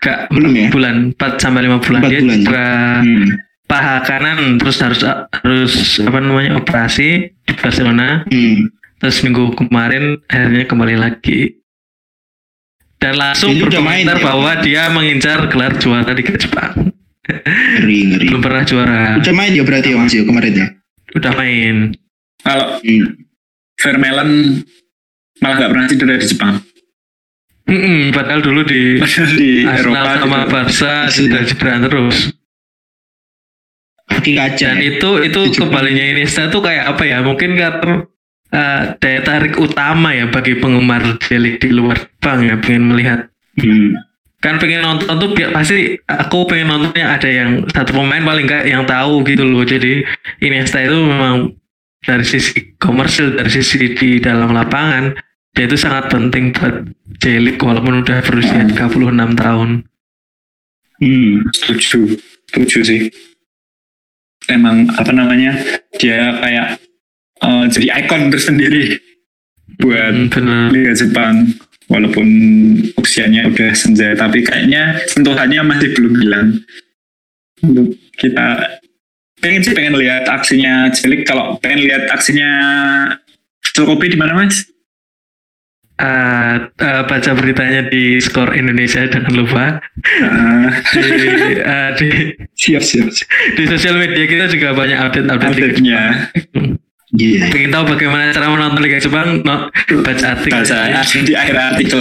[0.00, 0.68] Gak Belum ya?
[0.72, 2.32] bulan 4 sampai 5 bulan Empat dia bulan.
[2.34, 2.68] cedera
[3.04, 3.26] Hmm.
[3.68, 8.64] paha kanan terus harus harus apa namanya operasi di Barcelona Hmm.
[8.96, 11.59] terus minggu kemarin akhirnya kembali lagi
[13.00, 14.24] dan langsung Jadi udah main berkomentar ya?
[14.24, 16.92] bahwa dia mengincar gelar juara Liga Jepang
[17.24, 18.26] Ngeri ngeri.
[18.26, 20.66] belum pernah juara Udah main ya berarti ya Mas ya kemarin ya.
[21.10, 21.74] udah main
[22.38, 23.04] Kalau Hmm.
[23.76, 24.30] Vermeulen
[25.38, 26.60] malah nggak pernah cedera di Jepang.
[27.64, 29.00] Mm-mm, padahal dulu di
[29.32, 30.50] di Arsenal Eropa sama gitu.
[30.50, 31.00] Barca Sudah.
[31.08, 32.16] sudah cedera terus
[34.04, 34.66] Kaki kaca.
[34.66, 34.84] dan ya.
[34.90, 35.70] itu itu Di Jepang.
[35.70, 38.04] kembalinya Iniesta tuh kayak apa ya mungkin karena
[38.50, 43.92] eh, daya tarik utama ya bagi penggemar Jelik di luar Jepang ya pengen melihat Hmm.
[44.40, 48.64] kan pengen nonton tuh bi- pasti aku pengen nontonnya ada yang satu pemain paling enggak
[48.64, 50.06] yang tahu gitu loh jadi
[50.38, 51.52] Iniesta itu memang
[52.00, 55.12] dari sisi komersil dari sisi di dalam lapangan
[55.52, 56.88] dia itu sangat penting buat
[57.20, 58.88] Jelik walaupun udah berusia 36
[59.34, 59.70] tahun
[61.00, 61.48] Hmm.
[61.50, 62.12] Setuju,
[62.44, 63.00] setuju sih.
[64.48, 65.56] Emang apa namanya
[65.96, 66.76] dia kayak
[67.50, 68.98] eh, jadi ikon tersendiri
[69.82, 71.50] buat Hmm, bener Liga Jepang.
[71.90, 72.28] Walaupun
[73.02, 76.48] usianya udah senja tapi kayaknya sentuhannya masih belum hilang.
[77.66, 78.78] Untuk kita
[79.42, 82.50] pengen sih pengen lihat aksinya Jelik kalau pengen lihat aksinya
[83.80, 84.68] Kopi di mana mas?
[86.00, 89.80] Eh, eh, baca beritanya di skor Indonesia jangan lupa.
[90.24, 91.08] Ah, di,
[91.60, 92.08] eh, di
[92.56, 93.08] Siap siap.
[93.08, 93.28] siap.
[93.56, 96.00] di sosial media kita juga banyak update update update-nya
[97.10, 97.50] Iya.
[97.50, 99.42] Pengen tahu bagaimana cara menonton Liga Jepang?
[99.42, 99.66] No,
[100.06, 100.62] baca artikel.
[100.62, 102.00] baca di akhir artikel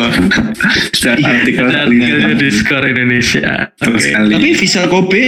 [0.93, 3.73] Sudah Iya, artikel Baca artikelnya di skor Indonesia.
[3.81, 4.33] Sekali.
[4.37, 5.23] Tapi Visual Kobe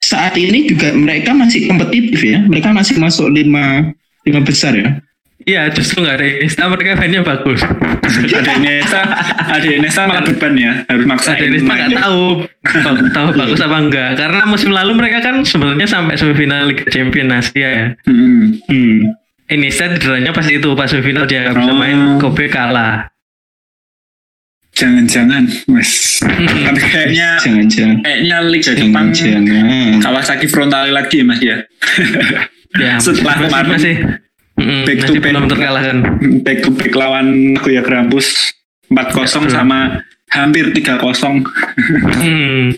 [0.00, 2.40] saat ini juga mereka masih kompetitif ya.
[2.48, 3.92] Mereka masih masuk lima
[4.24, 5.04] lima besar ya.
[5.40, 7.64] Iya, justru nggak ada Iniesta, mereka mainnya bagus.
[8.36, 9.00] ada Inesa
[9.48, 12.22] ada Inesa malah beban ya harus maksa Ada Iniesta nggak tahu
[12.76, 14.10] tahu, tahu bagus apa enggak.
[14.14, 17.86] Karena musim lalu mereka kan sebenarnya sampai semifinal Liga Champions Asia ya.
[18.04, 18.42] hmm.
[18.64, 18.96] Hmm.
[19.48, 21.74] Iniesta cederanya pas itu pas semifinal dia nggak bisa Oh.
[21.74, 23.08] main, Kobe kalah.
[24.70, 27.96] jangan-jangan mas tapi kayaknya Jangan-jangan.
[28.00, 29.98] kayaknya Liga Jepang Jangan-jangan.
[29.98, 31.58] Kawasaki frontale lagi mas ya
[32.72, 33.94] Ya, Setelah masih, kemarin masih,
[34.60, 35.32] Mm-mm, back to back.
[35.48, 35.96] terkalahkan.
[36.44, 38.52] back to back lawan Nagoya Grampus
[38.86, 39.48] 4-0 Betul.
[39.48, 39.78] sama
[40.28, 41.40] hampir 3-0
[42.14, 42.76] Hmm.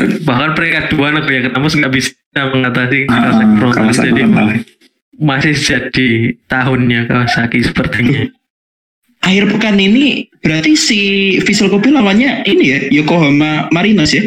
[0.00, 3.76] Bahkan peringkat dua Nagoya Grampus nggak bisa mengatasi Ah, Kawasaki Frontale.
[3.76, 4.22] Kawasaki Jadi
[5.20, 6.08] masih jadi
[6.48, 8.22] tahunnya Kawasaki sepertinya.
[9.20, 11.00] Akhir pekan ini berarti si
[11.38, 14.24] Visual Kobe lawannya ini ya Yokohama Marinos ya.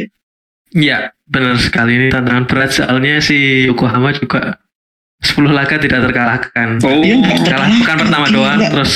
[0.70, 4.62] Iya, benar sekali ini tantangan berat soalnya si Yokohama juga
[5.24, 6.68] 10 laga tidak terkalahkan.
[6.80, 8.36] oh Dia nggak Kalah pekan pertama Gila.
[8.36, 8.92] doang, terus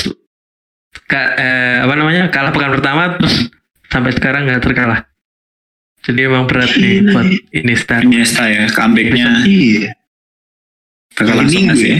[1.04, 3.48] ka- eh, apa namanya kalah pekan pertama terus
[3.86, 5.00] sampai sekarang nggak terkalah.
[5.98, 8.00] Jadi emang berat nih buat Iniesta.
[8.00, 9.92] Iniesta ya comebacknya Iya.
[11.10, 11.98] berlangsung Minggu sih ya?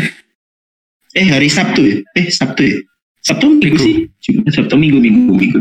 [1.15, 1.97] Eh hari Sabtu ya?
[2.15, 2.79] Eh Sabtu ya?
[3.19, 3.79] Sabtu minggu, Minggu.
[3.81, 3.95] sih?
[4.23, 5.61] Cuma Sabtu minggu minggu minggu.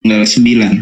[0.00, 0.72] Tanggal sembilan.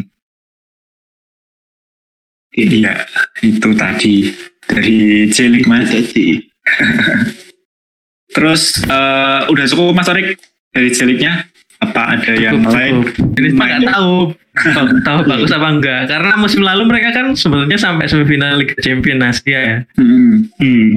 [2.53, 2.93] Iya,
[3.41, 4.29] itu tadi
[4.63, 5.89] dari Jelik mas.
[5.89, 6.52] Tadi.
[8.35, 11.45] Terus eh, udah cukup mas Torik dari Jeliknya?
[11.79, 12.93] Apa ada yang Cukup, lain?
[13.03, 13.15] cukup.
[13.35, 14.15] Ini nggak tahu
[15.03, 19.59] tahu, bagus apa enggak karena musim lalu mereka kan sebenarnya sampai semifinal Liga Champions Asia
[19.59, 19.79] ya.
[19.97, 20.47] Hmm.
[20.55, 20.89] Hmm.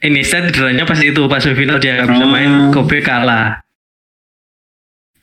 [0.00, 2.28] Iniesta cederanya pas itu pas semifinal dia nggak bisa Oh.
[2.28, 3.64] main, Kobe kalah.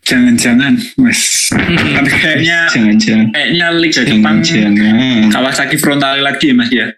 [0.02, 1.54] Jangan-jangan, mas.
[1.54, 1.78] Tapi
[2.10, 3.28] kayaknya Jangan-jangan.
[3.30, 5.30] kayaknya Liga Jepang Jangan-jangan.
[5.30, 6.90] Kawasaki frontale lagi mas ya.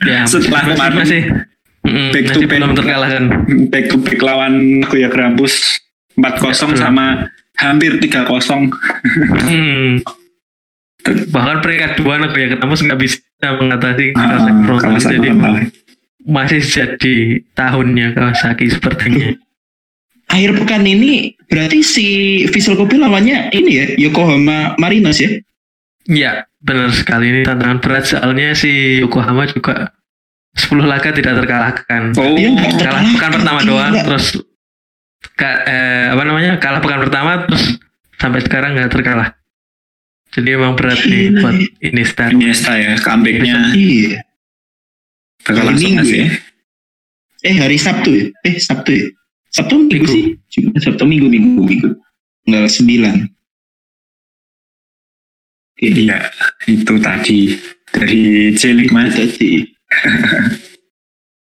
[0.00, 1.22] ya, Setelah masih, kemarin masih,
[1.88, 2.50] Mm, back to back.
[2.52, 3.22] belum terkalahkan.
[3.72, 4.52] Back to back lawan
[4.84, 5.80] Nagoya Grampus
[6.14, 6.76] 4-0 Betul.
[6.76, 7.06] sama
[7.56, 8.68] hampir 3-0.
[9.48, 10.04] Hmm.
[11.08, 14.44] Bahkan peringkat dua Nagoya Grampus nggak bisa mengatasi Ah,
[15.00, 15.30] Jadi
[16.28, 17.16] masih jadi
[17.56, 19.32] tahunnya Kawasaki sepertinya.
[20.34, 22.06] Akhir pekan ini berarti si
[22.52, 25.40] Visual Kobe lawannya ini ya Yokohama Marinos ya.
[26.04, 29.96] Iya, benar sekali ini tantangan berat soalnya si Yokohama juga
[30.58, 32.02] 10 laga tidak terkalahkan.
[32.14, 33.68] Oh, Iya, nggak kalah pekan pertama Gila.
[33.68, 34.26] doang terus
[35.32, 37.78] ka- eh, apa namanya kalah pekan pertama terus
[38.14, 39.38] sampai sekarang nggak terkalah
[40.28, 44.20] jadi emang berat nih buat Iniesta Iniesta ya, comebacknya Iya.
[45.48, 46.20] langsung Minggu sih.
[46.20, 46.28] ya?
[47.40, 48.24] Eh hari Sabtu ya?
[48.42, 49.06] Eh Sabtu ya?
[49.48, 50.10] Sabtu minggu, Minggu.
[50.10, 50.24] sih?
[50.52, 51.88] Cuma Sabtu minggu minggu minggu.
[52.42, 53.16] Tanggal sembilan.
[55.78, 56.18] Iya,
[56.66, 57.54] itu tadi
[57.88, 59.14] dari Cilik Mas.
[59.14, 59.62] Tadi.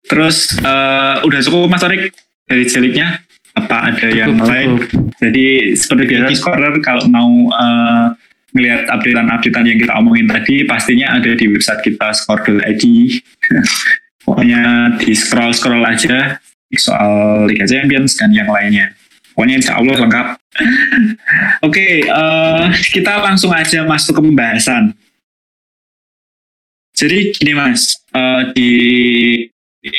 [0.08, 2.12] Terus eh, udah cukup Mas Torik
[2.48, 3.20] dari Ciliknya?
[3.58, 4.68] Apa ada yang Cukup, lain?
[4.78, 4.88] cukup.
[5.18, 8.06] Jadi seperti biasa scorer kalau mau eh,
[8.56, 12.84] melihat updatean-updatean yang kita omongin tadi pastinya ada di website kita score.id.
[14.24, 16.36] Pokoknya di scroll-scroll aja
[16.76, 18.92] soal Liga Champions dan yang lainnya.
[19.32, 20.26] Pokoknya insya Allah lengkap.
[21.66, 24.92] Oke, eh, kita langsung aja masuk ke pembahasan.
[26.98, 28.70] Jadi gini mas, eh, di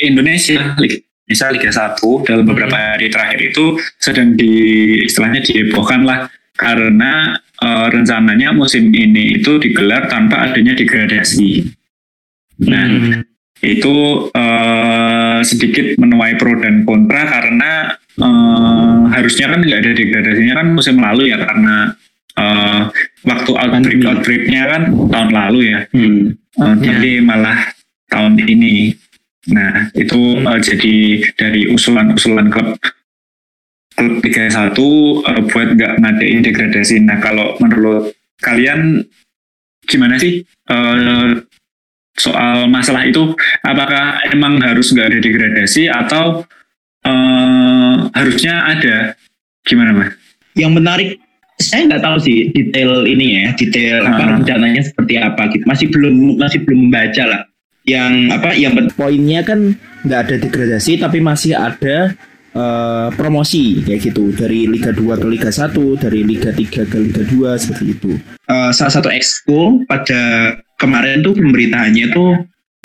[0.04, 4.52] Indonesia, Indonesia Liga 1 dalam beberapa hari terakhir itu sedang di
[5.08, 11.64] istilahnya dihebohkan lah karena eh, rencananya musim ini itu digelar tanpa adanya degradasi.
[12.68, 13.24] Nah, Hmm.
[13.60, 13.96] itu
[14.32, 20.96] eh, sedikit menuai pro dan kontra karena eh, harusnya kan nggak ada degradasinya kan musim
[21.00, 21.96] lalu ya karena
[22.40, 22.80] eh,
[23.28, 25.80] waktu outbreak outbreaknya kan tahun lalu ya.
[25.92, 26.40] Hmm.
[26.60, 27.58] Eh, tapi malah
[28.08, 28.96] tahun ini.
[29.52, 30.96] Nah itu eh, jadi
[31.36, 32.76] dari usulan-usulan klub
[33.96, 36.96] klub Liga 1 eh, buat nggak ngadain degradasi.
[37.04, 39.04] Nah kalau menurut kalian
[39.84, 41.30] gimana sih eh,
[42.16, 43.32] soal masalah itu?
[43.64, 46.44] Apakah emang harus nggak ada degradasi atau
[47.04, 48.96] eh, harusnya ada?
[49.64, 50.10] Gimana mas?
[50.58, 51.10] Yang menarik
[51.60, 54.28] saya nggak tahu sih detail ini ya, detail apa Ah.
[54.40, 55.64] rencananya seperti apa gitu.
[55.68, 57.40] Masih belum masih belum membaca lah.
[57.84, 62.16] Yang apa yang poinnya kan nggak ada degradasi tapi masih ada
[62.50, 67.22] eh, promosi kayak gitu dari Liga 2 ke Liga 1 dari Liga 3 ke Liga
[67.22, 68.12] 2 seperti itu
[68.48, 72.32] eh, salah satu exco pada kemarin tuh pemberitaannya tuh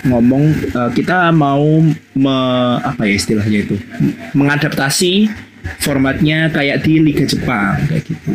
[0.06, 1.80] ngomong eh, kita mau
[2.14, 2.36] me,
[2.84, 3.76] apa ya istilahnya itu
[4.32, 5.28] mengadaptasi
[5.78, 8.30] formatnya kayak di Liga Jepang kayak gitu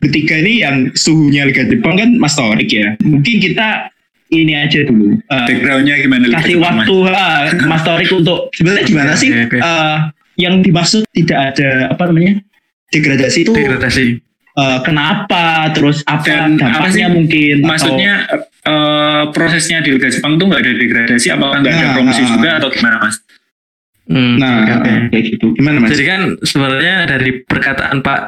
[0.00, 2.94] ketiga ini yang suhunya Liga Jepang kan Mas Torik ya.
[2.98, 3.88] Mungkin kita
[4.28, 5.20] ini aja dulu.
[5.20, 6.24] eh, Backgroundnya gimana?
[6.24, 6.80] Liga kasih Jepang, Mas?
[6.82, 9.58] waktu ah, Mas Torik untuk sebenarnya gimana sih Oke, oke.
[9.58, 9.98] eh,
[10.34, 12.40] yang dimaksud tidak ada apa namanya
[12.88, 14.04] degradasi itu degradasi
[14.52, 18.12] eh, kenapa terus apa Dan apa sih dampaknya mungkin atau- Maksudnya
[18.62, 22.28] eh, prosesnya di Liga Jepang tuh nggak ada degradasi, apakah nggak ada Nah, promosi nah,
[22.30, 22.58] juga nah.
[22.58, 23.16] atau gimana mas?
[24.12, 24.92] Hmm, nah oke.
[25.08, 28.20] kayak gitu gimana mas Jadi kan sebenarnya dari perkataan Pak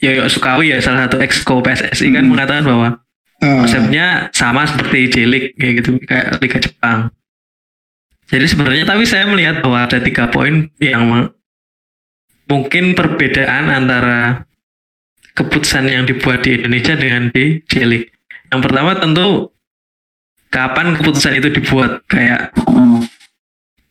[0.00, 2.32] Yoyo Sukawi ya salah satu exco PSSI kan Hmm.
[2.32, 2.88] mengatakan bahwa
[3.38, 7.10] Eh, konsepnya sama seperti J-League kayak gitu kayak Liga Jepang.
[8.24, 11.26] Jadi sebenarnya tapi saya melihat bahwa ada tiga poin yang
[12.46, 14.46] mungkin perbedaan antara
[15.32, 18.14] keputusan yang dibuat di Indonesia dengan di J-League.
[18.46, 19.50] Yang pertama tentu
[20.46, 23.02] kapan keputusan itu dibuat kayak Oh,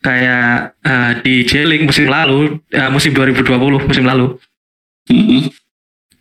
[0.02, 4.38] kayak eh, di J-League musim lalu eh, musim 2020 musim lalu
[5.10, 5.50] mm-mm.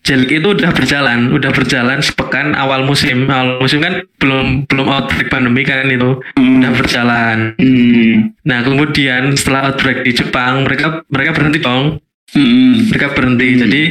[0.00, 3.28] J-League itu udah berjalan, udah berjalan sepekan awal musim.
[3.28, 6.64] Awal musim kan belum belum outbreak pandemi kan itu Mm.
[6.64, 7.38] udah berjalan.
[7.60, 12.00] hmm, Nah kemudian setelah outbreak di Jepang mereka mereka berhenti dong,
[12.88, 13.48] mereka berhenti.
[13.60, 13.82] Jadi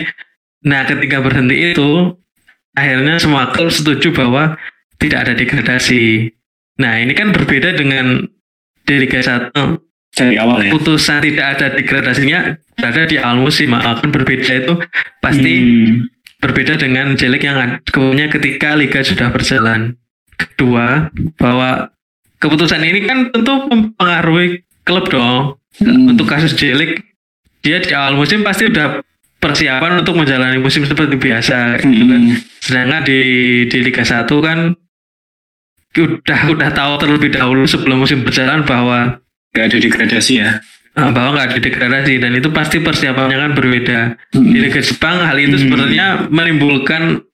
[0.66, 2.18] nah ketika berhenti itu
[2.74, 4.58] akhirnya semua klub setuju bahwa
[4.98, 6.34] tidak ada degradasi.
[6.82, 8.26] Nah ini kan berbeda dengan
[8.90, 9.54] di Liga 1
[10.10, 10.74] Dari awal ya.
[10.74, 14.74] putusan tidak ada degradasinya berada di awal musim akan berbeda itu
[15.22, 20.00] pasti hmm, berbeda dengan Jelik yang kemudiannya ketika liga sudah berjalan.
[20.40, 21.92] Kedua, bahwa
[22.40, 25.60] keputusan ini kan tentu mempengaruhi klub dong.
[25.84, 26.16] Mm.
[26.16, 27.04] Untuk kasus Jelik,
[27.60, 29.04] dia di awal musim pasti udah
[29.44, 31.84] persiapan untuk menjalani musim seperti biasa.
[31.84, 32.22] gitu kan.
[32.24, 32.36] Mm.
[32.64, 33.20] Sedangkan di
[33.68, 34.72] di Liga 1 kan
[35.92, 39.18] udah udah tahu terlebih dahulu sebelum musim berjalan bahwa
[39.50, 40.50] Nggak ada degradasi ya.
[40.92, 44.00] eh, bahwa nggak ada degradasi dan itu pasti persiapannya kan berbeda.
[44.32, 44.46] Mm.
[44.46, 45.64] Di Liga Jepang hal itu Hmm.
[45.66, 47.26] sebenarnya menimbulkan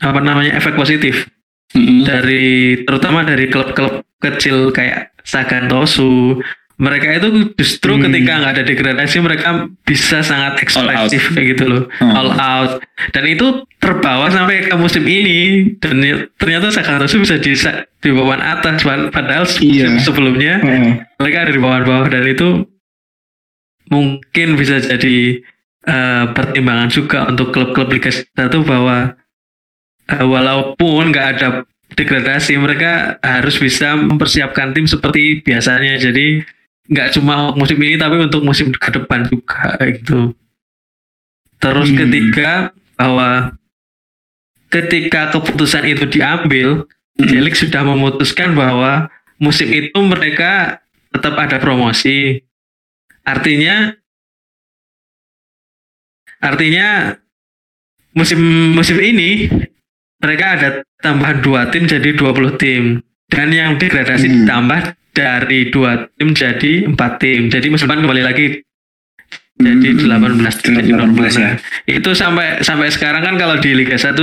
[0.00, 1.28] apa namanya efek positif
[1.70, 2.02] Mm-mm.
[2.02, 2.46] dari
[2.82, 6.40] terutama dari klub-klub kecil kayak Sagan Tosu.
[6.80, 8.08] Mereka itu justru Hmm.
[8.08, 9.48] ketika nggak ada degradasi mereka
[9.84, 12.16] bisa sangat ekspresif kayak gitu loh, Hmm.
[12.16, 12.70] all out.
[13.12, 17.52] Dan itu terbawa sampai ke musim ini dan ya- ternyata Sagan Tosu bisa di
[18.00, 18.80] di bawah atas
[19.12, 19.92] padahal Iya.
[19.92, 22.64] musim sebelumnya eh, mereka ada di bawah-bawah dan itu
[23.88, 25.42] mungkin bisa jadi
[25.80, 29.16] eh, pertimbangan juga untuk klub-klub Liga 1 bahwa
[30.06, 31.48] eh, walaupun nggak ada
[31.90, 36.44] degradasi mereka harus bisa mempersiapkan tim seperti biasanya jadi
[36.90, 40.34] nggak cuma musim ini tapi untuk musim ke depan juga gitu
[41.62, 41.98] terus Hmm.
[42.02, 43.54] ketiga bahwa
[44.68, 46.84] ketika keputusan itu diambil
[47.20, 50.80] Jelik sudah memutuskan bahwa musim itu mereka
[51.12, 52.40] tetap ada promosi
[53.22, 53.92] artinya
[56.40, 57.18] artinya
[58.16, 58.40] musim
[58.72, 59.46] musim ini
[60.18, 60.68] mereka ada
[61.00, 64.36] tambahan dua tim jadi 20 tim dan yang degradasi Hmm.
[64.42, 68.46] ditambah dari dua tim jadi empat tim jadi musim depan kembali lagi
[69.60, 70.40] jadi Hmm.
[70.40, 71.50] 18 tim jadi 18 ya.
[71.86, 74.16] itu sampai sampai sekarang kan kalau di Liga 1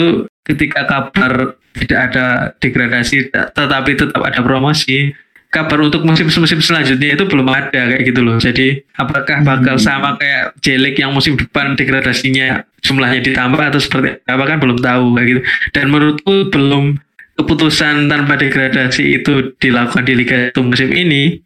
[0.44, 2.26] ketika kabar tidak ada
[2.58, 5.14] degradasi tetapi tetap ada promosi
[5.48, 9.86] kabar untuk musim-musim selanjutnya itu belum ada kayak gitu loh jadi apakah bakal Hmm.
[9.86, 15.06] sama kayak Jelik yang musim depan degradasinya jumlahnya ditambah atau seperti apa kan belum tahu
[15.16, 16.98] kayak gitu dan menurutku belum
[17.38, 21.38] keputusan tanpa degradasi itu dilakukan di Liga 1 musim ini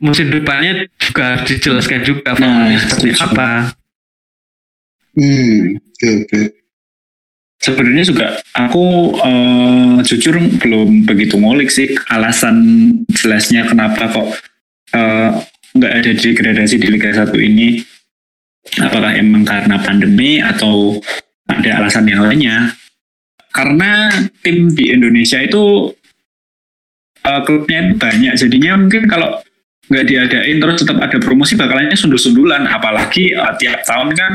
[0.00, 3.24] musim depannya juga harus dijelaskan juga Nah, seperti setuju.
[3.24, 3.48] apa
[5.14, 6.40] Hmm, oke oke.
[7.62, 12.56] Sebenarnya juga aku eh, jujur belum begitu ngulik sih alasan
[13.14, 14.28] jelasnya kenapa kok
[14.90, 15.30] eh,
[15.78, 17.78] nggak ada degradasi di Liga 1 ini.
[18.82, 20.98] Apakah emang karena pandemi atau
[21.46, 22.74] ada alasan yang lainnya?
[23.54, 24.10] Karena
[24.42, 25.94] tim di Indonesia itu
[27.22, 29.38] eh, klubnya itu banyak, jadinya mungkin kalau
[29.84, 32.66] nggak diadain terus tetap ada promosi bakalannya sundul-sundulan.
[32.66, 34.32] Apalagi eh, tiap tahun kan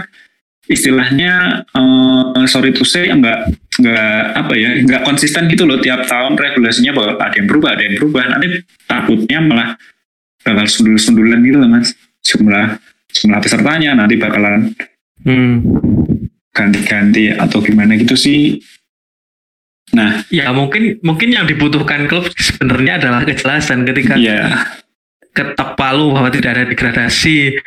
[0.72, 5.84] istilahnya eh, sorry to say nggak nggak apa ya nggak konsisten gitu loh.
[5.84, 8.24] Tiap tahun regulasinya bakal ada yang berubah ada yang berubah.
[8.32, 8.48] Nanti
[8.88, 9.70] takutnya malah
[10.48, 11.92] bakal sundul-sundulan gitu loh mas.
[12.24, 14.70] Jumlah jumlah pesertanya nanti bakalan
[15.26, 15.56] hmm.
[16.54, 18.62] ganti-ganti atau gimana gitu sih
[19.90, 24.70] nah Ya mungkin mungkin yang dibutuhkan klub sebenarnya adalah kejelasan ketika ya
[25.34, 27.58] ketok palu bahwa tidak ada degradasi.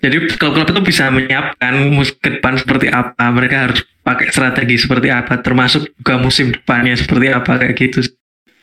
[0.00, 5.12] Jadi klub-klub itu bisa menyiapkan musim ke depan seperti apa, mereka harus pakai strategi seperti
[5.12, 8.00] apa, termasuk juga musim depannya seperti apa kayak gitu.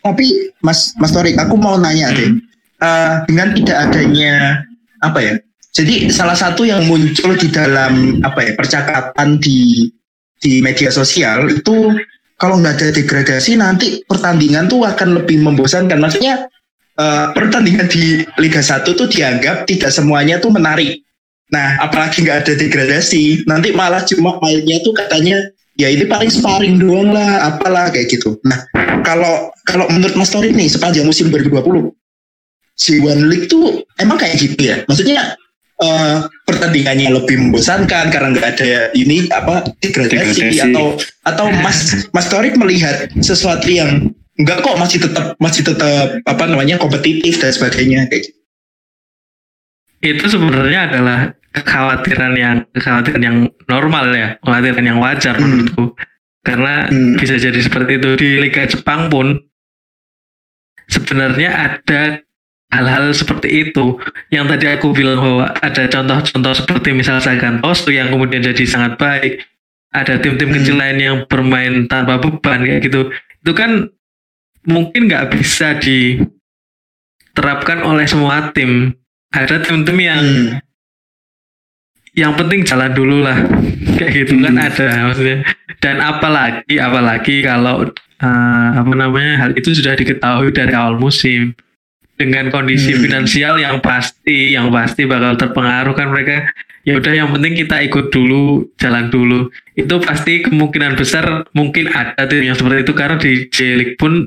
[0.01, 0.25] Tapi
[0.65, 2.17] Mas Mas Torik, aku mau nanya Hmm.
[2.17, 2.29] deh.
[2.77, 4.65] Eh, dengan tidak adanya
[5.05, 5.33] apa ya?
[5.77, 9.93] Jadi salah satu yang muncul di dalam apa ya percakapan di
[10.41, 11.93] di media sosial itu
[12.37, 15.97] kalau nggak ada degradasi nanti pertandingan tuh akan lebih membosankan.
[15.97, 16.45] Maksudnya
[16.97, 21.01] eh, pertandingan di Liga 1 tuh dianggap tidak semuanya tuh menarik.
[21.47, 25.39] Nah, apalagi nggak ada degradasi, nanti malah cuma mainnya tuh katanya
[25.79, 28.35] ya ini paling sparring doang lah, apalah kayak gitu.
[28.43, 28.67] Nah,
[29.01, 31.93] kalau kalau menurut Mas Tori nih sepanjang musim 2020
[32.77, 34.83] G1 League tuh emang kayak gitu ya?
[34.85, 35.39] Maksudnya
[35.81, 36.17] eh,
[36.47, 40.71] pertandingannya lebih membosankan karena nggak ada ini apa degradasi, Degradasi.
[40.71, 40.85] atau
[41.27, 46.79] atau Mas Mas Torik melihat sesuatu yang enggak kok masih tetap masih tetap apa namanya
[46.79, 48.39] kompetitif dan sebagainya kayak gitu.
[49.99, 51.19] Itu sebenarnya adalah
[51.51, 53.37] kekhawatiran yang kekhawatiran yang
[53.67, 55.43] normal ya, kekhawatiran yang wajar Hmm.
[55.43, 55.85] menurutku.
[56.47, 57.19] Karena Hmm.
[57.19, 59.35] bisa jadi seperti itu di Liga Jepang pun
[60.87, 62.23] sebenarnya ada
[62.67, 63.95] hal-hal seperti itu
[64.27, 69.39] yang tadi aku bilang bahwa ada contoh-contoh seperti misal Sagantosu yang kemudian jadi sangat baik
[69.95, 70.55] ada tim-tim Hmm.
[70.59, 73.87] kecil lain yang bermain tanpa beban kayak gitu itu kan
[74.67, 75.79] mungkin nggak bisa
[77.31, 78.91] diterapkan oleh semua tim
[79.31, 80.59] ada tim-tim yang Hmm.
[82.17, 83.37] yang penting jalan dulu lah
[83.95, 84.67] kayak gitu kan Hmm.
[84.67, 85.37] ada maksudnya
[85.79, 87.87] dan apalagi apalagi kalau
[88.17, 91.53] eh, apa namanya hal itu sudah diketahui dari awal musim
[92.17, 93.01] dengan kondisi Hmm.
[93.05, 96.49] finansial yang pasti yang pasti bakal terpengaruh kan mereka
[96.81, 102.25] ya udah yang penting kita ikut dulu jalan dulu itu pasti kemungkinan besar mungkin ada
[102.25, 104.25] tim yang seperti itu karena di J-League pun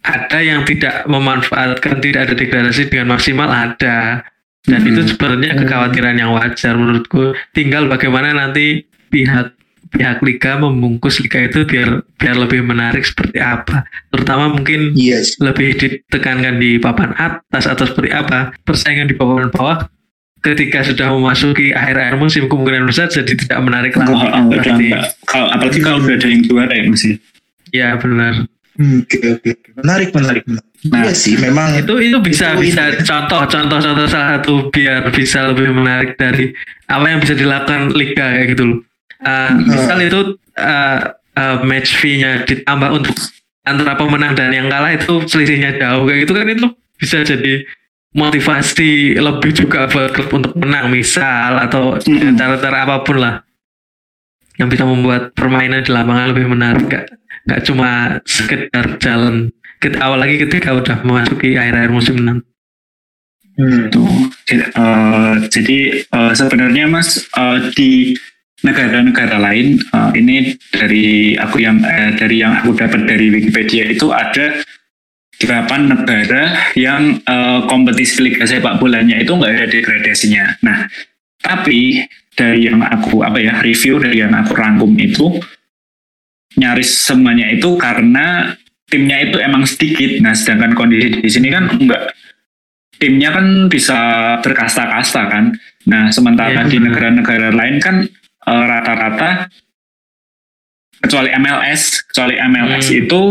[0.00, 4.24] ada yang tidak memanfaatkan tidak ada degradasi dengan maksimal ada
[4.64, 4.90] dan Hmm.
[4.92, 9.56] itu sebenarnya kekhawatiran yang wajar menurutku tinggal bagaimana nanti pihak
[9.90, 15.36] pihak liga membungkus liga itu biar biar lebih menarik seperti apa terutama mungkin Iya sih.
[15.38, 19.90] lebih ditekankan di papan atas atau seperti apa persaingan di papan bawah
[20.40, 25.04] ketika sudah memasuki akhir-akhir musim kemungkinan besar jadi tidak menarik lagi pasti enggak.
[25.22, 27.14] Kalau apalagi kalau udah ada yang juara ya masih.
[27.70, 28.34] ya benar
[28.72, 29.68] Hmm, Oke oke oke.
[29.76, 30.68] menarik menarik menarik.
[30.88, 31.02] Nah.
[31.02, 33.04] iya sih memang itu itu bisa Itu bisa ini.
[33.04, 36.48] contoh contoh contoh salah satu biar bisa lebih menarik dari
[36.86, 38.78] apa yang bisa dilakukan liga kayak gitu loh
[39.20, 40.20] Uh, misal itu
[40.56, 40.98] uh,
[41.36, 43.12] uh, match fee-nya ditambah untuk
[43.68, 46.66] antara pemenang dan yang kalah itu selisihnya jauh kayak gitu kan itu
[46.96, 47.68] bisa jadi
[48.16, 52.40] motivasi lebih juga buat klub untuk menang misal atau dengan Mm.
[52.40, 53.34] cara-cara apa pun lah
[54.58, 57.06] yang bisa membuat permainan di lapangan lebih menarik Kak.
[57.46, 59.48] nggak cuma sekedar jalan
[59.80, 62.48] kita awal lagi ketika udah memasuki akhir-akhir musim nanti
[63.60, 63.92] Hmm.
[63.92, 64.08] Tuh,
[64.48, 68.16] eh, jadi eh, sebenarnya Mas eh, di
[68.60, 70.36] negara-negara lain eh, ini
[70.68, 74.60] dari aku yang eh, dari yang aku dapat dari Wikipedia itu ada
[75.40, 80.44] delapan negara yang eh, kompetisi liga sepak bolanya itu nggak ada degradasinya.
[80.60, 80.84] Nah,
[81.40, 82.04] tapi
[82.36, 85.40] dari yang aku apa ya review dari yang aku rangkum itu
[86.60, 88.52] nyaris semuanya itu karena
[88.90, 90.20] timnya itu emang sedikit.
[90.20, 92.12] Nah, sedangkan kondisi di sini kan enggak
[93.00, 93.98] timnya kan bisa
[94.44, 95.56] berkasta-kasta kan.
[95.88, 98.04] Nah, sementara Iya, di negara-negara lain kan
[98.50, 99.46] rata-rata
[101.00, 103.00] kecuali MLS, kecuali MLS Hmm.
[103.00, 103.22] itu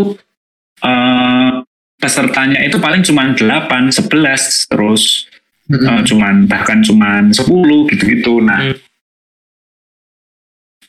[0.79, 1.51] eh,
[1.99, 5.27] pesertanya itu paling cuma 8, 11 terus
[5.69, 8.39] eh, cuman bahkan cuman 10 gitu-gitu.
[8.41, 8.79] Nah, Hmm.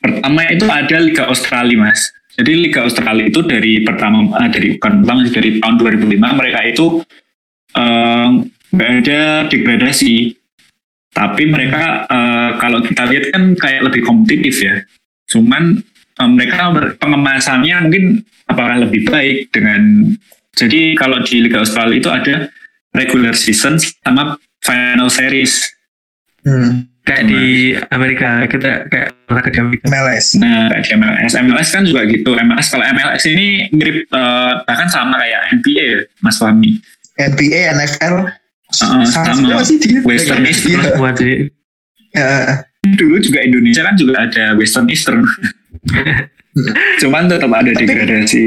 [0.01, 2.09] pertama itu ada Liga Australia, Mas.
[2.39, 6.85] Jadi Liga Australia itu dari pertama eh, dari bukan pertama dari tahun 2005 mereka itu
[7.77, 8.27] eh,
[8.71, 9.21] nggak ada
[9.51, 10.40] degradasi.
[11.11, 14.79] Tapi mereka eh, kalau kita lihat kan kayak lebih kompetitif ya.
[15.27, 15.83] Cuman
[16.17, 20.11] eh, mereka pengemasannya mungkin apakah lebih baik dengan
[20.55, 22.35] jadi kalau di Liga Australia itu ada
[22.95, 25.71] regular season sama final series.
[26.41, 26.89] Hmm.
[27.01, 30.25] kayak di Amerika kita kayak olahraga di Amerika MLS.
[30.37, 32.33] Nah, kayak di MLS, MLS kan juga gitu.
[32.33, 35.87] MLS kalau MLS ini mirip eh, bahkan sama kayak NBA
[36.21, 36.81] Mas Fahmi.
[37.17, 38.40] NBA, NFL,
[38.71, 39.99] Uh, sama, sih dia.
[40.01, 40.79] Western Eastern.
[40.79, 40.91] Iya.
[40.95, 41.51] semua di
[42.11, 42.27] Ya,
[42.81, 45.21] Dulu juga Indonesia kan juga ada Western Eastern.
[47.01, 48.45] Cuman tetap ada Tapi- degradasi.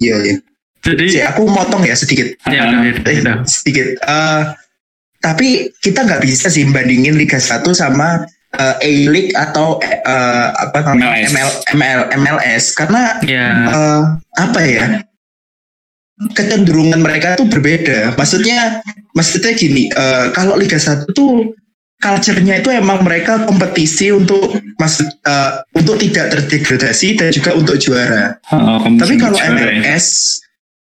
[0.00, 0.36] Iya, iya.
[0.80, 2.32] jadi Si, aku motong ya sedikit.
[2.48, 4.00] ya udah, ya Eh, ya sedikit.
[4.00, 4.42] Eh,
[5.20, 11.28] tapi kita nggak bisa sih bandingin Liga 1 sama eh, A-League atau eh, apa namanya
[11.28, 11.28] MLS.
[11.28, 14.00] ML, ML, MLS karena ya eh,
[14.40, 15.04] apa ya
[16.28, 18.12] kecenderungan mereka tuh berbeda.
[18.14, 21.56] Maksudnya, maksudnya gini, eh, kalau Liga 1 tuh
[21.96, 28.36] culture-nya itu emang mereka kompetisi untuk maksud eh, untuk tidak terdegradasi dan juga untuk juara.
[28.52, 29.48] Oh, Tapi kalau ya.
[29.48, 30.36] MLS,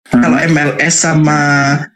[0.07, 1.39] kalau MLS sama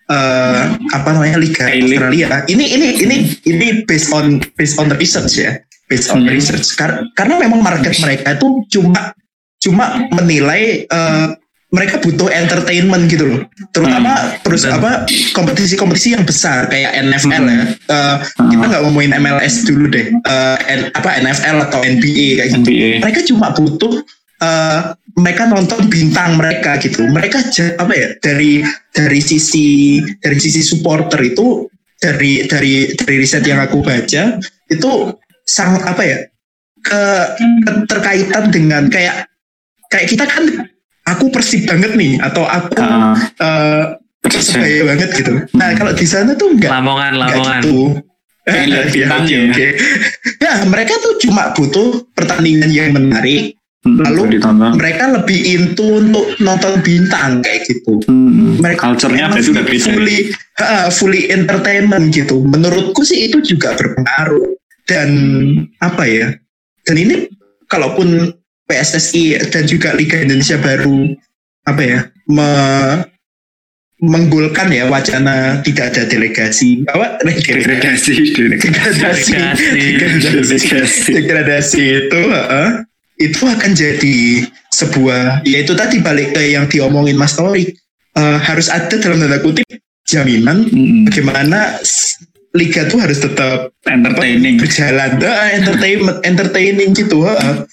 [0.07, 1.67] eh, apa namanya Liga.
[1.67, 6.31] Australia, ini ini ini ini based on based on the research ya, based on Hmm.
[6.31, 6.75] research.
[6.75, 9.11] Kar- karena memang market mereka itu cuma
[9.59, 11.27] cuma menilai eh,
[11.73, 13.41] mereka butuh entertainment gitu loh,
[13.73, 14.77] terutama terus benar.
[14.77, 14.91] apa
[15.33, 17.63] kompetisi-kompetisi yang besar kayak NFL ya.
[17.89, 18.15] Eh,
[18.53, 22.89] kita nggak ngomongin MLS dulu deh, Eh, N- apa NFL atau NBA kayak gitu NBA.
[23.01, 24.05] mereka cuma butuh
[24.37, 24.79] eh,
[25.17, 27.41] mereka nonton bintang mereka gitu mereka
[27.77, 28.61] apa ya dari
[28.93, 31.65] dari sisi dari sisi supporter itu
[31.97, 34.91] dari dari dari riset yang aku baca itu
[35.45, 36.17] sang apa ya
[36.83, 37.03] ke
[37.63, 39.29] keterkaitan dengan kayak
[39.87, 40.43] kayak kita kan
[41.03, 42.79] aku persib banget nih atau aku
[43.39, 43.83] eh,
[44.23, 47.83] persebaya banget gitu nah kalau di sana tuh enggak Lamongan Nggak Lamongan gitu.
[48.43, 49.67] Lihat Ya, oke, oke.
[50.43, 53.55] Ya, mereka tuh cuma butuh pertandingan yang menarik.
[53.87, 54.43] hmm, Lalu.
[54.75, 58.03] Mereka lebih into untuk nonton bintang kayak gitu.
[58.03, 59.95] Hmm, Mereka culture-nya emang ada juga beda.
[59.95, 60.17] Fully,
[60.59, 62.43] ha, fully entertainment gitu.
[62.43, 64.59] Menurutku sih itu juga berpengaruh.
[64.83, 65.09] Dan
[65.79, 66.35] apa ya?
[66.83, 67.31] Dan ini
[67.71, 68.27] kalaupun
[68.65, 71.13] PSSI dan juga Liga Indonesia baru
[71.63, 71.99] apa ya?
[72.25, 72.49] Me,
[73.99, 78.13] menggulkan ya wacana tidak ada delegasi apa Degradasi,
[78.59, 78.59] degradasi.
[78.59, 80.27] degradasi Degradasi.
[80.51, 82.69] degradasi degradasi itu heeh,
[83.21, 84.17] itu akan jadi
[84.69, 87.71] sebuah ya itu tadi balik ke yang diomongin Mas Tori
[88.13, 89.65] Eh, harus ada dalam tanda kutip
[90.05, 91.81] jaminan Hmm, bagaimana
[92.53, 94.61] liga tuh harus tetap entertaining.
[94.61, 97.65] berjalan Eh, entertainment entertaining gitu heeh.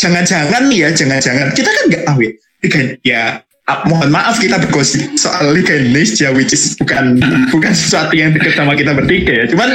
[0.00, 3.22] Jangan-jangan nih ya jangan-jangan kita kan nggak tahu ya liga ya
[3.66, 8.52] ah, mohon maaf kita bergosip soal Liga Indonesia which is bukan bukan sesuatu yang dekat
[8.54, 9.68] sama kita bertiga ya cuman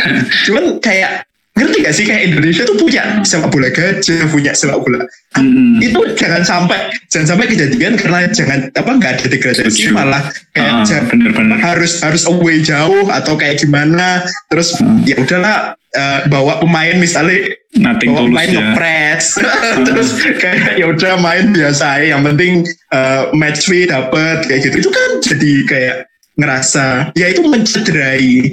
[0.43, 1.23] cuman kayak
[1.55, 5.05] ngerti gak sih kayak Indonesia tuh punya sepak bola gajah punya sepak bola
[5.35, 9.91] Hmm, itu jangan sampai jangan sampai kejadian karena jangan apa nggak ada degradasi Setuju.
[9.91, 11.59] malah kayak ah, jangan- bener-bener.
[11.59, 15.03] harus harus away jauh atau kayak gimana terus Hmm.
[15.03, 18.55] ya udahlah eh, bawa pemain misalnya Nothing bawa pemain ya.
[18.59, 19.25] ngepres
[19.87, 24.75] terus kayak ya udah main biasa aja yang penting eh, match fee dapet kayak gitu.
[24.87, 25.97] Itu kan jadi kayak
[26.35, 28.51] ngerasa ya itu mencederai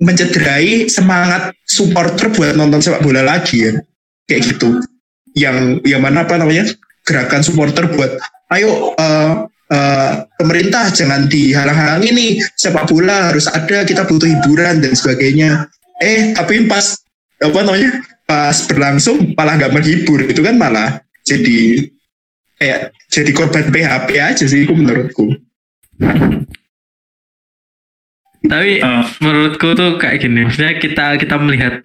[0.00, 3.72] mencederai semangat supporter buat nonton sepak bola lagi ya.
[4.30, 4.78] Kayak gitu.
[5.34, 6.70] Yang yang mana apa namanya?
[7.02, 8.14] Gerakan supporter buat
[8.54, 9.32] ayo eh,
[9.74, 15.66] eh, pemerintah jangan dihalang-halangi nih sepak bola harus ada kita butuh hiburan dan sebagainya
[16.00, 16.96] eh tapi pas
[17.38, 17.90] apa namanya
[18.24, 21.88] pas berlangsung malah nggak menghibur itu kan malah jadi
[22.56, 25.36] kayak jadi korban PHP aja sih itu menurutku
[28.40, 31.84] Tapi Eh, menurutku tuh kayak gini, maksudnya kita kita melihat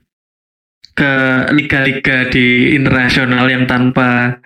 [0.96, 1.12] ke
[1.52, 4.40] liga-liga di internasional yang tanpa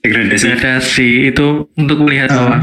[0.00, 0.40] degradasi.
[0.40, 2.36] degradasi itu untuk melihat Ah.
[2.40, 2.56] bahwa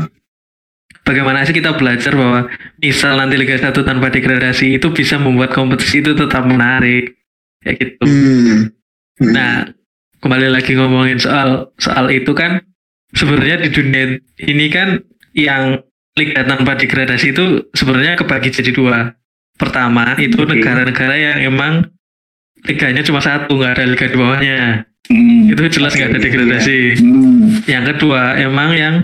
[1.07, 2.51] bagaimana sih kita belajar bahwa
[2.83, 7.15] misal nanti Liga 1 tanpa degradasi itu bisa membuat kompetisi itu tetap menarik
[7.63, 8.03] kayak gitu.
[8.03, 8.75] hmm.
[9.17, 9.31] Hmm.
[9.33, 9.53] Nah,
[10.19, 12.61] kembali lagi ngomongin soal soal itu kan
[13.15, 14.03] sebenarnya di dunia
[14.43, 14.99] ini kan
[15.31, 15.79] yang
[16.17, 19.15] liga tanpa degradasi itu sebenarnya kebagi jadi dua.
[19.57, 21.73] Pertama itu negara-negara yang emang
[22.65, 24.59] liganya cuma satu, nggak ada liga di bawahnya.
[25.09, 25.49] Hmm.
[25.49, 26.79] Itu jelas nggak ada Oke, degradasi.
[27.01, 27.63] Hmm.
[27.65, 28.95] Yang kedua emang yang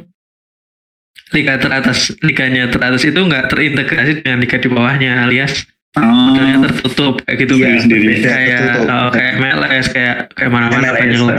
[1.33, 7.21] liga teratas liganya teratas itu nggak terintegrasi dengan liga di bawahnya alias Oh, modelnya tertutup
[7.21, 8.17] kayak gitu Iya, sendiri.
[8.17, 8.89] kayak tertutup.
[8.89, 11.37] oh, kayak MLS kayak kayak mana-mana MLS, banyak lah.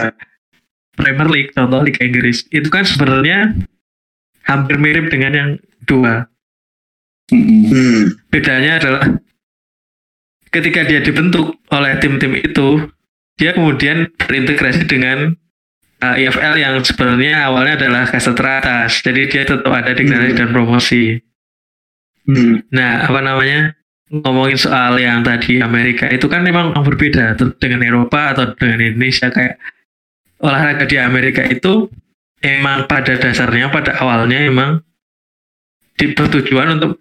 [0.95, 3.51] Premier League contoh Liga Inggris itu kan sebenarnya
[4.47, 5.51] hampir mirip dengan yang
[5.83, 6.31] dua
[7.25, 7.67] Hmm.
[7.67, 8.03] Hmm.
[8.31, 9.17] bedanya adalah
[10.53, 12.87] ketika dia dibentuk oleh tim-tim itu
[13.35, 15.35] dia kemudian berintegrasi dengan
[16.05, 20.41] uh, IFL yang sebenarnya awalnya adalah kasta teratas jadi dia tetap ada degradasi Hmm.
[20.45, 21.03] dan promosi
[22.25, 22.65] Hmm.
[22.73, 23.77] Nah, apa namanya?
[24.09, 29.61] Ngomongin soal yang tadi Amerika itu kan memang berbeda dengan Eropa atau dengan Indonesia kayak
[30.41, 31.89] olahraga di Amerika itu
[32.41, 34.81] emang pada dasarnya pada awalnya emang
[35.97, 37.01] bertujuan untuk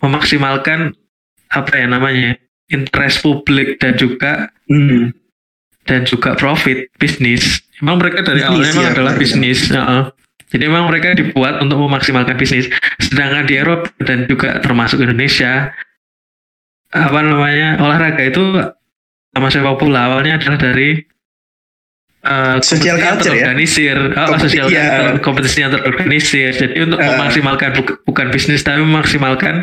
[0.00, 0.92] memaksimalkan
[1.48, 2.36] apa ya namanya
[2.68, 5.16] interest publik dan juga Hmm.
[5.88, 7.64] dan juga profit bisnis.
[7.78, 9.22] Emang mereka dari Bisnis, awalnya emang ya, adalah mereka.
[9.22, 9.58] bisnis.
[9.68, 10.02] heeh.
[10.48, 12.66] Jadi memang mereka dibuat untuk memaksimalkan bisnis.
[12.98, 15.70] Sedangkan di Eropa dan juga termasuk Indonesia
[16.88, 18.42] apa namanya olahraga itu
[19.30, 21.04] sama sepak bola awalnya adalah dari
[22.18, 23.44] eh, Social kompetisi yang culture ya?
[23.44, 24.80] terorganisir, oh, Kompeti- sosial iya.
[24.80, 26.48] culture, kompetisi yang terorganisir.
[26.50, 27.06] Jadi untuk Eh.
[27.06, 29.62] memaksimalkan buk- bukan bisnis tapi memaksimalkan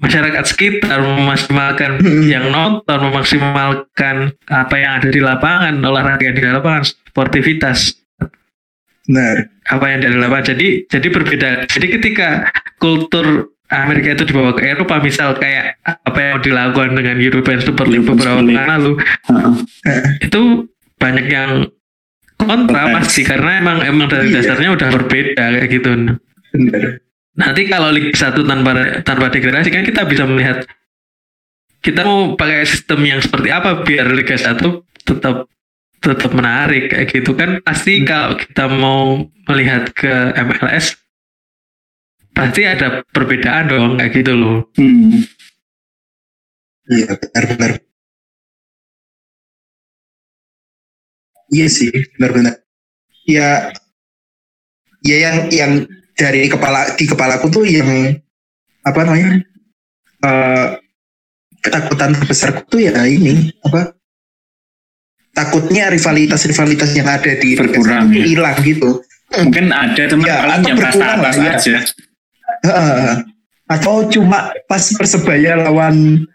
[0.00, 2.24] masyarakat sekitar, memaksimalkan Hmm.
[2.24, 4.16] yang nonton, memaksimalkan
[4.48, 7.94] apa yang ada di lapangan, olahraga yang di lapangan, sportivitas
[9.04, 9.48] Benar.
[9.68, 10.46] apa yang dari lapangan.
[10.52, 11.48] Jadi jadi berbeda.
[11.68, 17.62] Jadi ketika kultur Amerika itu dibawa ke Eropa, misal kayak apa yang dilakukan dengan European
[17.62, 18.92] Super League beberapa tahun lalu,
[20.20, 20.40] itu
[20.98, 21.70] banyak yang
[22.34, 24.42] kontra pasti karena emang emang dari Iya.
[24.42, 25.90] dasarnya udah berbeda kayak gitu.
[26.50, 26.82] Benar.
[27.38, 28.72] Nanti kalau Liga 1 tanpa
[29.06, 30.66] tanpa degradasi kan kita bisa melihat
[31.80, 34.58] kita mau pakai sistem yang seperti apa biar Liga 1
[35.06, 35.46] tetap
[36.00, 40.96] tetap menarik kayak gitu kan pasti kalau kita mau melihat ke MLS
[42.34, 44.56] pasti ada perbedaan dong kayak gitu loh.
[44.74, 45.22] Hmm.
[46.90, 47.72] Iya benar-benar.
[51.50, 52.62] Iya sih benar-benar.
[53.26, 53.70] Ya,
[55.04, 55.72] ya yang yang
[56.20, 57.88] dari kepala di kepalaku tuh yang
[58.84, 59.40] apa namanya
[60.20, 60.66] eh,
[61.64, 63.96] ketakutan terbesarku tuh ya ini apa
[65.32, 68.24] takutnya rivalitas-rivalitas yang ada di Berkurang, ya.
[68.26, 69.00] hilang gitu.
[69.30, 71.52] Mungkin ada teman Ya, paling yang kasta berkurang lah, atas ya.
[71.56, 71.76] aja.
[72.60, 73.12] Heeh.
[73.70, 76.26] atau cuma pas persebaya lawan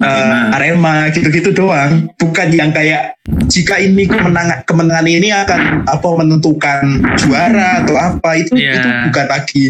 [0.00, 3.18] uh, Arema gitu-gitu doang bukan yang kayak
[3.50, 8.72] jika ini kemenangan kemenangan ini akan apa menentukan juara atau apa itu Iya.
[8.78, 9.64] itu bukan lagi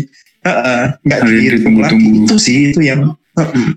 [1.06, 3.68] nggak Harus dihitung lagi itu sih itu yang heeh.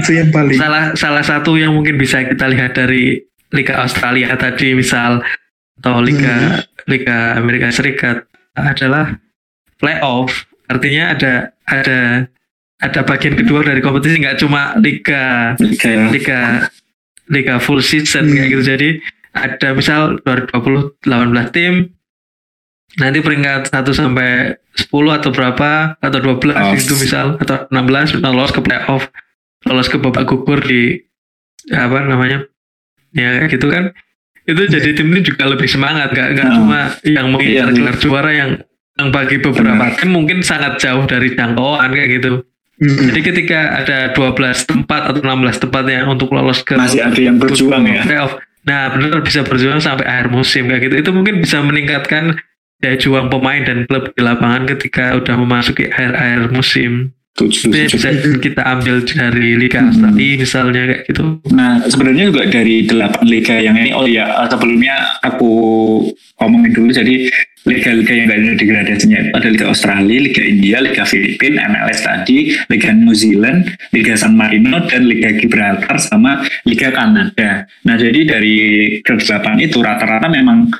[0.00, 3.20] itu yang paling Salah salah satu yang mungkin bisa kita lihat dari
[3.52, 5.20] Liga Australia tadi misal
[5.80, 8.24] atau Liga Liga Amerika Serikat
[8.56, 9.16] adalah
[9.76, 10.48] playoff.
[10.68, 11.32] Artinya ada
[11.68, 12.00] ada
[12.82, 16.40] ada bagian kedua dari kompetisi nggak cuma liga Liga liga
[17.30, 18.34] liga full season Hmm.
[18.34, 18.62] kayak gitu.
[18.66, 18.88] Jadi
[19.32, 21.88] ada misal 2020 18 tim
[22.92, 26.74] nanti peringkat 1 sampai 10 atau berapa atau 12 Oh.
[26.74, 29.08] itu misal atau 16 lolos ke playoff
[29.64, 31.00] lolos ke babak gugur di
[31.72, 32.44] apa namanya
[33.10, 33.96] ya gitu kan
[34.42, 36.54] itu jadi tim ini juga lebih semangat nggak nggak Oh.
[36.60, 37.76] cuma yang mengincar Iya.
[37.78, 38.50] gelar juara yang
[38.92, 42.44] yang bagi beberapa tim mungkin sangat jauh dari jangkauan kayak gitu
[42.82, 43.14] Mm-mm.
[43.14, 47.38] jadi ketika ada 12 tempat atau 16 tempat yang untuk lolos ke masih ada yang
[47.38, 48.02] berjuang ya.
[48.02, 48.34] playoff.
[48.62, 50.94] Nah, benar bisa berjuang sampai akhir musim kayak gitu.
[50.98, 52.38] Itu mungkin bisa meningkatkan
[52.78, 57.14] daya juang pemain dan klub di lapangan ketika udah memasuki akhir-akhir musim.
[57.32, 57.96] Tujuh, tujuh.
[57.96, 58.12] bisa
[58.44, 59.88] kita ambil dari Liga Hmm.
[59.88, 61.24] Australia misalnya kayak gitu.
[61.48, 65.48] Nah, sebenarnya juga dari delapan liga yang ini, oh ya, sebelumnya aku
[66.36, 67.32] ngomongin dulu, jadi
[67.64, 72.94] liga-liga yang gak ada degradasinya ada Liga Australia, Liga India, Liga Filipina, MLS tadi, Liga
[72.94, 77.66] New Zealand, Liga San Marino, dan Liga Gibraltar, sama Liga Kanada.
[77.82, 78.56] Nah, jadi dari
[79.02, 80.70] kedelapan itu rata-rata memang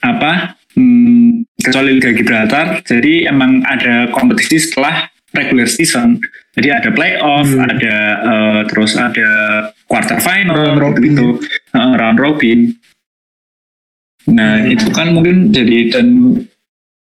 [0.00, 6.22] apa Hmm, kecuali Liga Gibraltar, jadi emang ada kompetisi setelah regular season.
[6.54, 7.66] Jadi ada playoff, Hmm.
[7.66, 9.28] ada eh, terus ada
[9.90, 11.02] quarter final, Round robin.
[11.02, 11.28] gitu,
[11.74, 12.58] Eh, round robin.
[14.28, 14.70] Nah Hmm.
[14.70, 16.06] itu kan mungkin jadi dan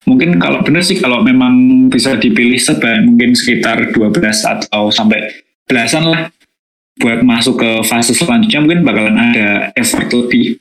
[0.06, 1.52] mungkin kalau benar sih kalau memang
[1.86, 5.26] bisa dipilih sebanyak mungkin sekitar 12 atau sampai
[5.62, 6.30] belasan lah
[6.96, 10.56] buat masuk ke fase selanjutnya mungkin bakalan ada effort lebih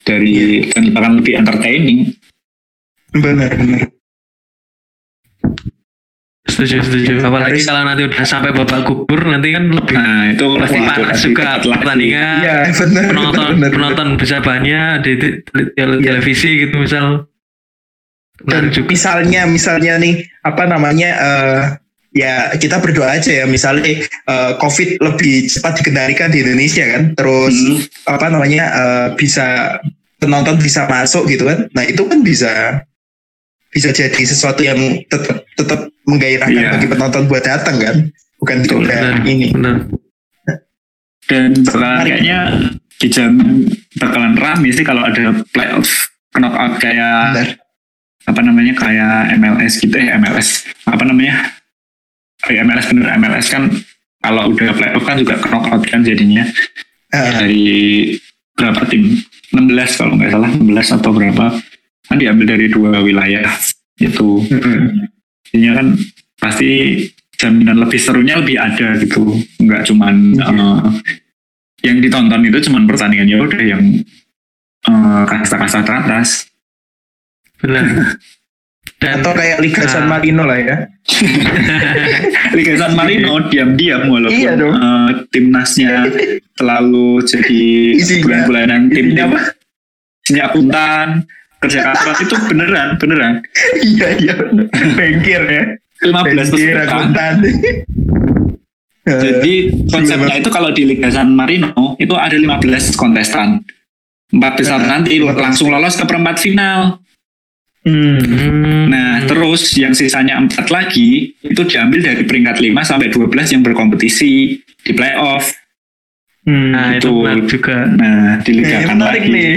[0.00, 2.14] dari dan bahkan lebih entertaining.
[3.12, 3.90] benar benar
[6.46, 7.14] Setuju, setuju.
[7.20, 11.18] Apalagi kalau nanti udah sampai babak gugur nanti kan lebih Nah itu pasti itu panas
[11.20, 12.36] juga pertandingan.
[12.38, 16.06] iya benar penonton benar benar penonton bisa banyak di, di- di- tele- Iya.
[16.16, 17.26] televisi gitu misal.
[18.44, 18.88] Dan juga.
[18.88, 21.60] misalnya misalnya nih apa namanya eh,
[22.12, 27.56] ya kita berdoa aja ya misalnya eh, covid lebih cepat dikendalikan di Indonesia kan terus
[27.56, 27.80] Hmm.
[28.08, 29.78] apa namanya eh, bisa
[30.16, 32.80] penonton bisa masuk gitu kan nah itu kan bisa
[33.68, 36.72] bisa jadi sesuatu yang tetap tetap menggairahkan Iya.
[36.72, 37.96] bagi penonton buat datang kan
[38.36, 39.20] bukan benar.
[39.22, 39.76] ini Benar.
[41.26, 41.50] dan
[42.00, 42.38] kayaknya
[42.96, 43.36] di jam
[43.96, 47.48] bakalan rame sih kalau ada playoff knockout kayak Benar.
[48.26, 51.54] Apa namanya kayak MLS gitu ya MLS apa namanya?
[52.46, 53.70] Oh, ya, MLS bener MLS kan
[54.20, 56.42] kalau udah playoff kan juga knockout kan jadinya.
[57.14, 57.66] Eh, dari
[58.52, 59.14] berapa tim?
[59.54, 61.46] 16 kalau nggak salah 16 atau berapa.
[62.06, 63.46] Kan diambil dari dua wilayah
[63.98, 64.42] itu.
[65.50, 65.86] Jadinya kan
[66.38, 67.02] pasti
[67.38, 69.22] jaminan lebih serunya lebih ada gitu.
[69.62, 70.50] Nggak cuman Iya.
[70.50, 70.80] eh,
[71.86, 73.82] yang ditonton itu cuman pertandingan ya udah yang
[74.86, 76.50] eh, kasta-kasta teratas
[77.60, 77.84] Benar.
[78.96, 79.92] Dan atau kayak Liga Nah.
[79.92, 80.76] San Marino lah ya
[82.56, 84.72] Liga San Marino diam-diam walaupun Iya dong.
[84.72, 86.08] eh, timnasnya
[86.56, 87.64] terlalu jadi
[88.24, 89.52] bulan-bulanan tim apa?
[90.24, 91.08] isinya akuntan
[91.60, 93.34] kerja kantoran itu beneran beneran
[93.78, 94.32] iya iya
[94.96, 95.64] bengkir ya
[96.02, 97.34] 15 Bengkir peserta akuntan
[99.06, 99.54] Jadi
[99.92, 102.58] konsepnya itu kalau di Liga San Marino itu ada 15
[102.96, 103.62] kontestan.
[104.26, 106.98] Empat besar Nah, nanti langsung lolos ke perempat final.
[107.86, 108.18] Hmm.
[108.18, 108.84] Hmm.
[108.90, 114.58] Nah, terus yang sisanya empat lagi itu diambil dari peringkat 5 sampai 12 yang berkompetisi
[114.58, 115.54] di playoff.
[116.46, 116.70] Hmm.
[116.74, 117.22] nah, itu itu.
[117.22, 117.76] menarik juga.
[117.86, 119.34] Nah, Eh, diligakan menarik lagi.
[119.34, 119.54] nih.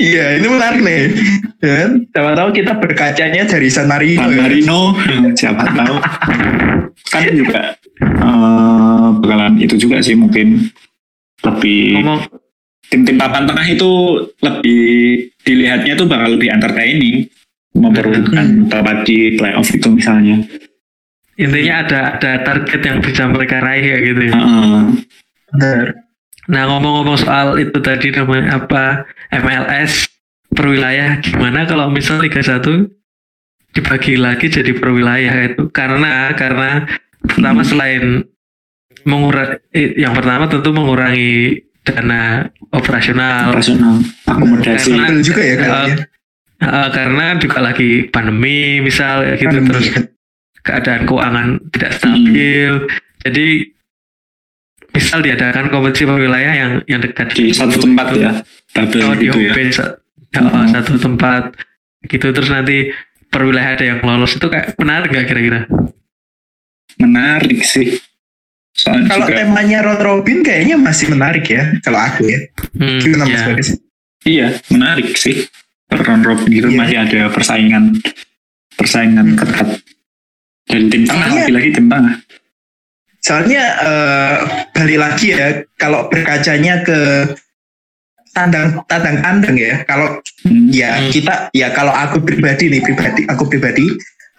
[0.00, 1.02] Iya, ini menarik nih.
[1.60, 4.24] Dan siapa tahu kita berkacanya dari San Marino.
[4.24, 4.40] San ya.
[4.40, 4.80] Marino,
[5.36, 5.96] siapa tahu.
[7.10, 10.72] Kan juga eh, bakalan itu juga sih mungkin
[11.40, 12.20] lebih Ngomong
[12.90, 13.90] tim-tim papan tengah itu
[14.42, 14.84] lebih
[15.46, 17.30] dilihatnya tuh bakal lebih entertaining.
[17.70, 20.42] Memperebutkan tempat di playoff itu misalnya.
[21.40, 24.36] intinya ada ada target yang bisa mereka raih ya gitu ya.
[26.50, 30.10] Nah ngomong-ngomong soal itu tadi namanya apa MLS
[30.52, 32.60] per wilayah gimana kalau misal Liga 1
[33.72, 35.70] dibagi lagi jadi per wilayah itu?
[35.72, 36.84] Karena karena
[37.24, 38.26] pertama selain
[39.08, 42.22] mengurangi yang pertama tentu mengurangi dana
[42.70, 45.96] operasional operasional akomodasi Karena- Betul juga ya kayaknya.
[46.60, 50.04] Eh, karena juga lagi pandemi misal ya gitu Pandemi, terus kan.
[50.60, 52.72] keadaan keuangan tidak stabil
[53.18, 53.46] jadi
[54.90, 58.18] misal diadakan kompetisi per wilayah yang yang dekat di satu situ tempat itu.
[58.20, 58.32] ya
[58.74, 60.68] bubble Oh, di gitu ya ya, Mhm.
[60.70, 61.42] satu tempat
[62.04, 62.92] gitu terus nanti
[63.26, 65.64] per wilayah ada yang lolos itu kayak menarik gak kira-kira?
[66.98, 67.96] menarik sih
[68.80, 71.68] soalnya Kalau juga temanya round robin kayaknya masih menarik ya.
[71.80, 72.40] Kalau aku ya.
[72.72, 73.46] Hmm, Gimana Mas ya.
[73.46, 73.68] Bagas?
[74.22, 75.48] iya menarik sih
[75.90, 76.76] round robin gitu Iya.
[76.76, 77.84] masih ada persaingan
[78.74, 79.38] persaingan Hmm.
[79.38, 79.68] ketat
[80.66, 82.16] dari tim tengah lagi-lagi tim tengah
[83.18, 84.36] Soalnya eh,
[84.70, 85.48] balik lagi ya.
[85.74, 87.28] Kalau berkacanya ke
[88.30, 89.84] tandang tandang tandang ya.
[89.84, 90.68] Kalau Hmm.
[90.70, 91.10] ya Hmm.
[91.10, 93.84] kita ya kalau aku pribadi nih pribadi aku pribadi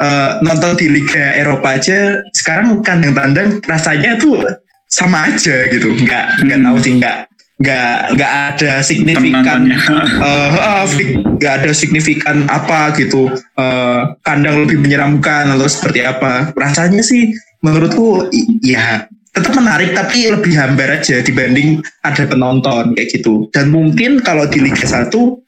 [0.02, 4.42] eh, nonton di Liga Eropa aja sekarang kandang tandang rasanya tuh
[4.90, 5.94] sama aja gitu.
[5.96, 6.68] Nggak nggak Hmm.
[6.68, 7.18] tahu sih nggak
[7.62, 13.30] nggak nggak ada signifikan eh, fik- nggak ada signifikan apa gitu.
[13.56, 16.50] Eh, kandang lebih menyeramkan atau seperti apa.
[16.52, 17.32] Rasanya sih
[17.62, 18.26] menurutku
[18.66, 23.48] ya tetap menarik tapi lebih hambar aja dibanding ada penonton kayak gitu.
[23.54, 25.40] Dan mungkin kalau di Liga 1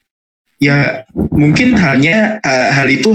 [0.56, 1.02] ya
[1.34, 3.12] mungkin halnya eh, hal itu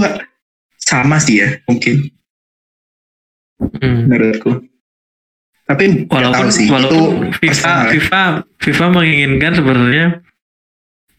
[0.90, 2.10] sama sih ya mungkin
[3.60, 4.08] Hmm.
[4.08, 4.64] menurutku
[5.68, 7.90] tapi Walaupun tahu sih walaupun itu FIFA personal.
[7.92, 8.22] FIFA
[8.56, 10.06] FIFA menginginkan sebenarnya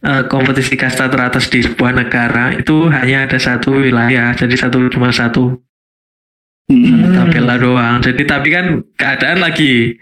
[0.02, 5.14] eh, kompetisi kasta teratas di sebuah negara itu hanya ada satu wilayah jadi satu cuma
[5.14, 5.62] satu
[6.66, 7.12] Hmm.
[7.12, 8.66] tabela doang jadi tapi kan
[8.96, 10.00] keadaan lagi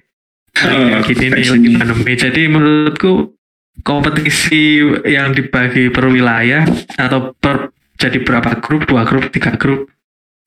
[1.04, 3.34] gini nih lagi pandemi jadi menurutku
[3.82, 6.62] kompetisi yang dibagi per wilayah
[6.94, 8.88] atau per jadi berapa grup?
[8.88, 9.92] Dua grup tiga grup.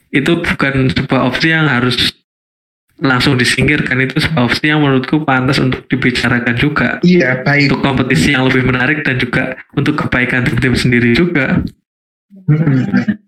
[0.09, 2.17] Itu bukan sebuah opsi yang harus
[3.03, 6.89] langsung disingkirkan itu sebuah opsi yang menurutku pantas untuk dibicarakan juga.
[7.03, 7.69] Iya, baik.
[7.69, 11.61] untuk kompetisi yang lebih menarik dan juga untuk kebaikan tim-tim sendiri juga.
[12.49, 13.19] Hmm.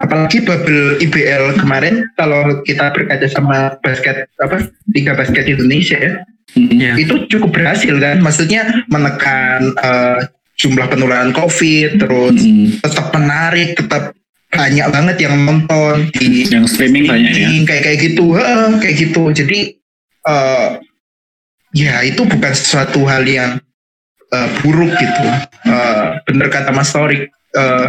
[0.00, 4.64] Apalagi bubble IBL kemarin kalau kita berkaca sama basket apa
[4.96, 6.14] Liga Basket Indonesia ya,
[6.56, 8.24] ya itu cukup berhasil kan.
[8.24, 10.18] Maksudnya menekan eh,
[10.60, 12.84] jumlah penularan COVID, terus Mm.
[12.84, 14.12] tetap menarik, tetap
[14.50, 17.48] banyak banget yang nonton di Yang streaming banyak ya.
[17.64, 19.22] kayak kayak gitu, Heeh, kayak gitu.
[19.32, 19.58] Jadi
[20.20, 20.68] eh,
[21.72, 23.56] ya itu bukan sesuatu hal yang
[24.28, 25.26] eh, buruk gitu.
[25.64, 27.30] Eh, bener kata Mas Torik.
[27.50, 27.86] eh,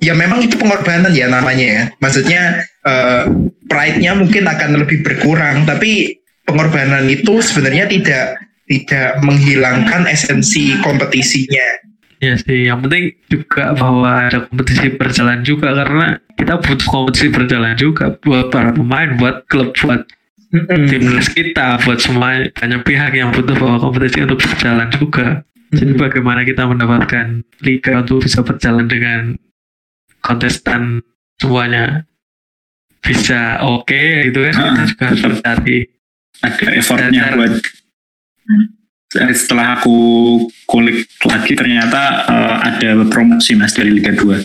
[0.00, 1.82] ya memang itu pengorbanan ya namanya ya.
[1.98, 2.42] Maksudnya
[2.84, 3.24] eh,
[3.64, 8.36] pride-nya mungkin akan lebih berkurang, tapi pengorbanan itu sebenarnya tidak
[8.74, 11.86] tidak menghilangkan esensi kompetisinya.
[12.18, 17.76] ya sih yang penting juga bahwa ada kompetisi berjalan juga karena kita butuh kompetisi berjalan
[17.76, 20.08] juga buat para pemain buat klub buat
[20.64, 25.42] timnas kita buat semua banyak pihak yang butuh bahwa kompetisi untuk berjalan juga.
[25.74, 29.34] Jadi bagaimana kita mendapatkan liga untuk bisa berjalan dengan
[30.22, 31.02] kontestan
[31.42, 32.06] semuanya?
[33.02, 34.54] Bisa oke itu kan?
[34.54, 35.78] Kita juga harus mencari
[36.40, 37.52] ada effortnya buat
[39.14, 39.94] setelah aku
[40.64, 44.42] kulik lagi ternyata eh, ada promosi mas dari Liga 2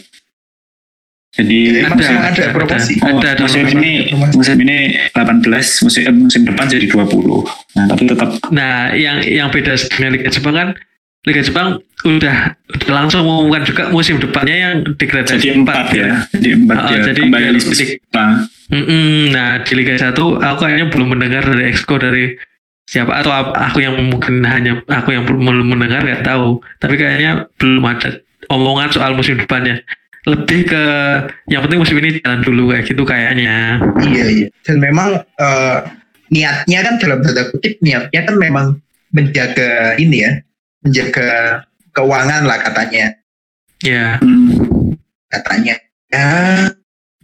[1.32, 2.94] jadi musim, emang ada promosi.
[2.98, 3.78] oh, Ada, ada musim promosi.
[3.78, 3.94] ini
[4.32, 4.78] musim ini
[5.10, 5.46] 18
[5.80, 7.02] musim eh, musim depan jadi 20
[7.74, 10.70] nah tapi tetap Nah, yang yang beda dengan Liga Jepang kan
[11.22, 11.68] Liga Jepang
[12.02, 16.90] udah, udah langsung mengumumkan juga musim depannya yang degradasi jadi empat ya jadi empat Ah,
[16.90, 18.26] ya jadi kembali kayak- peserta
[18.70, 22.38] Mm-mm, nah di Liga 1 aku kayaknya belum mendengar dari Exco dari
[22.90, 27.86] siapa atau aku yang mungkin hanya aku yang belum mendengar nggak tahu tapi kayaknya belum
[27.86, 28.18] ada
[28.50, 29.86] omongan soal musim depannya
[30.26, 30.84] lebih ke
[31.48, 34.48] yang penting musim ini jalan dulu kayak gitu kayaknya Iya, iya.
[34.66, 35.78] Dan memang eh,
[36.34, 38.68] niatnya kan dalam tanda kutip niatnya kan memang
[39.14, 40.32] menjaga ini ya,
[40.86, 41.64] menjaga
[41.94, 43.06] keuangan lah katanya,
[43.82, 44.94] ya hmm,
[45.34, 45.76] katanya.
[46.10, 46.30] Ya,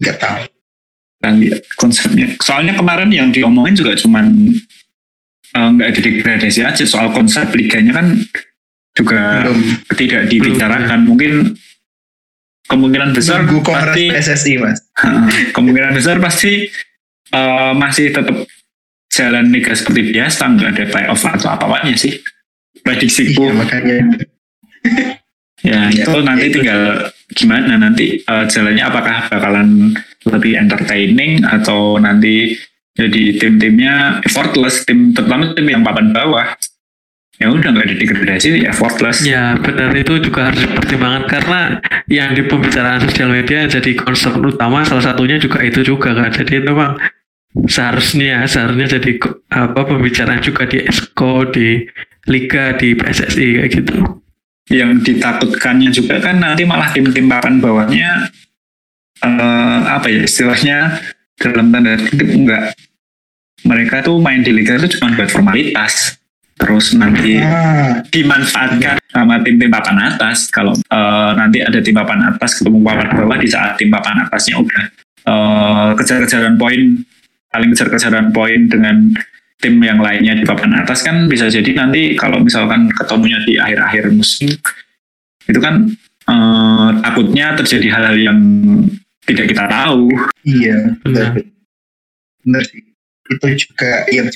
[0.01, 0.41] nggak tahu.
[1.25, 1.41] kan
[1.81, 4.29] konsepnya soalnya kemarin yang diomongin juga cuman
[5.55, 8.19] nggak ada degradasi aja soal konsep liganya kan
[8.95, 9.59] juga Belum
[9.95, 11.55] tidak dibicarakan mungkin
[12.65, 14.79] kemungkinan besar nunggu pasti PSSI mas.
[15.55, 16.67] kemungkinan besar pasti
[17.29, 18.47] eh, masih tetap
[19.11, 22.19] jalan liga seperti biasa nggak ada playoff atau apa apanya sih
[22.81, 23.97] prediksiku Iya makanya.
[25.65, 26.03] ya Iya.
[26.03, 26.55] itu nanti Itu.
[26.61, 26.81] tinggal
[27.31, 29.91] gimana nanti eh, jalannya apakah bakalan
[30.25, 32.55] lebih entertaining atau nanti
[32.95, 36.55] jadi tim-timnya effortless tim terutama tim yang papan bawah.
[37.35, 39.19] Ya udah nggak ada degradasi ya effortless.
[39.27, 39.91] Ya benar.
[39.91, 41.59] Itu juga harus dipertimbangkan karena
[42.07, 46.63] yang di pembicaraan sosial media jadi concern utama salah satunya juga itu juga kan jadi
[46.63, 46.95] memang
[47.67, 49.19] seharusnya seharusnya jadi
[49.51, 51.83] apa pembicaraan juga di Exco di
[52.31, 53.95] Liga di PSSI kayak gitu.
[54.71, 58.31] Yang ditakutkannya juga kan nanti malah tim-tim papan bawahnya
[59.19, 61.03] eh, apa ya istilahnya
[61.39, 62.63] dalam tanda kutip enggak.
[63.65, 66.19] Mereka tuh main di liga itu cuma buat formalitas.
[66.55, 70.47] Terus nanti Ah, dimanfaatkan sama tim-tim papan atas.
[70.47, 74.55] Kalau eh, nanti ada tim papan atas ketemu papan bawah di saat tim papan atasnya
[74.61, 74.83] udah
[75.27, 77.03] eh, kejar-kejaran poin
[77.51, 79.15] paling kejar-kejaran poin dengan
[79.59, 84.11] tim yang lainnya di papan atas kan bisa jadi nanti kalau misalkan ketemunya di akhir-akhir
[84.11, 84.51] musim
[85.47, 85.91] itu kan
[86.29, 88.39] eh, takutnya terjadi hal-hal yang
[89.25, 90.09] tidak kita tahu
[90.45, 91.33] iya, Benar.
[91.33, 91.55] benar.
[92.45, 92.81] Benar sih.
[93.25, 94.29] Itu juga yang.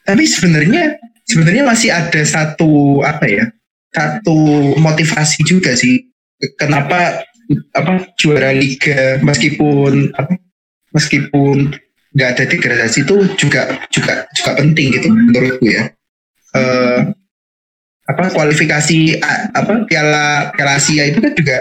[0.00, 0.96] Tapi sebenarnya
[1.28, 3.44] sebenarnya masih ada satu apa ya?
[3.92, 4.34] Satu
[4.80, 6.08] motivasi juga sih.
[6.56, 7.20] Kenapa
[7.76, 10.40] apa juara liga meskipun apa
[10.96, 11.76] meskipun
[12.16, 15.92] nggak ada degradasi itu juga juga juga penting gitu menurutku ya.
[16.56, 17.00] Eh
[18.10, 19.22] apa kualifikasi
[19.54, 21.56] apa piala piala Asia itu kan juga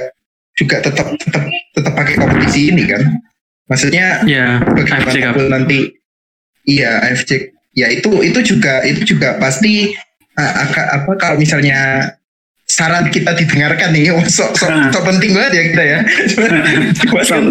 [0.60, 3.02] juga tetap tetap tetap pakai kompetisi ini kan.
[3.72, 5.96] Maksudnya ya bagaimanapun nanti
[6.68, 9.94] iya AFC ya itu itu juga itu juga pasti
[10.36, 12.12] uh, apa kalau misalnya
[12.70, 14.90] saran kita didengarkan nih oh, sok sok Nah.
[14.94, 16.00] sok penting banget ya kita ya
[17.30, 17.44] kan,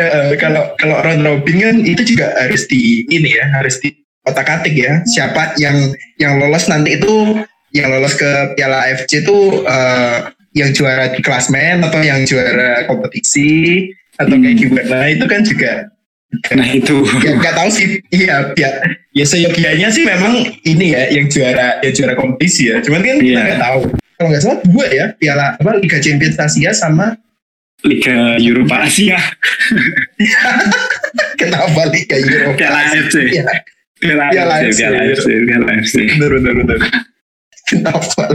[0.00, 3.92] eh, kalau kalau round robin kan itu juga harus di ini ya harus di
[4.24, 7.44] otak atik ya siapa yang yang lolos nanti itu
[7.76, 9.38] yang lolos ke Piala AFC itu
[9.68, 10.18] eh,
[10.52, 14.60] yang juara di klasmen atau yang juara kompetisi atau kayak Hmm.
[14.60, 15.72] gimana itu kan juga
[16.50, 18.70] nah itu ya nggak tahu sih iya ya,
[19.10, 23.26] ya seyogianya sih memang ini ya yang juara yang juara kompetisi ya cuman kan kita
[23.26, 23.42] Iya.
[23.44, 23.80] nggak tahu
[24.14, 27.18] kalau nggak salah dua ya piala apa Liga Champions Asia sama
[27.82, 29.18] Liga Eropa Asia
[31.34, 32.54] Kenapa Liga Eropa?
[32.54, 33.44] Piala AFC Iya,
[33.98, 34.78] Piala AFC AFC.
[34.78, 36.78] Piala AFC Piala AFC benar benar benar.
[37.70, 38.34] Kenapa?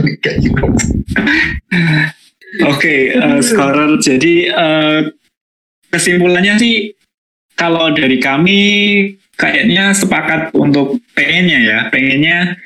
[2.72, 4.00] Oke, eh, scorer.
[4.00, 5.00] Jadi eh,
[5.92, 6.96] kesimpulannya sih
[7.52, 8.60] kalau dari kami
[9.36, 12.56] kayaknya sepakat untuk pengennya ya, pengennya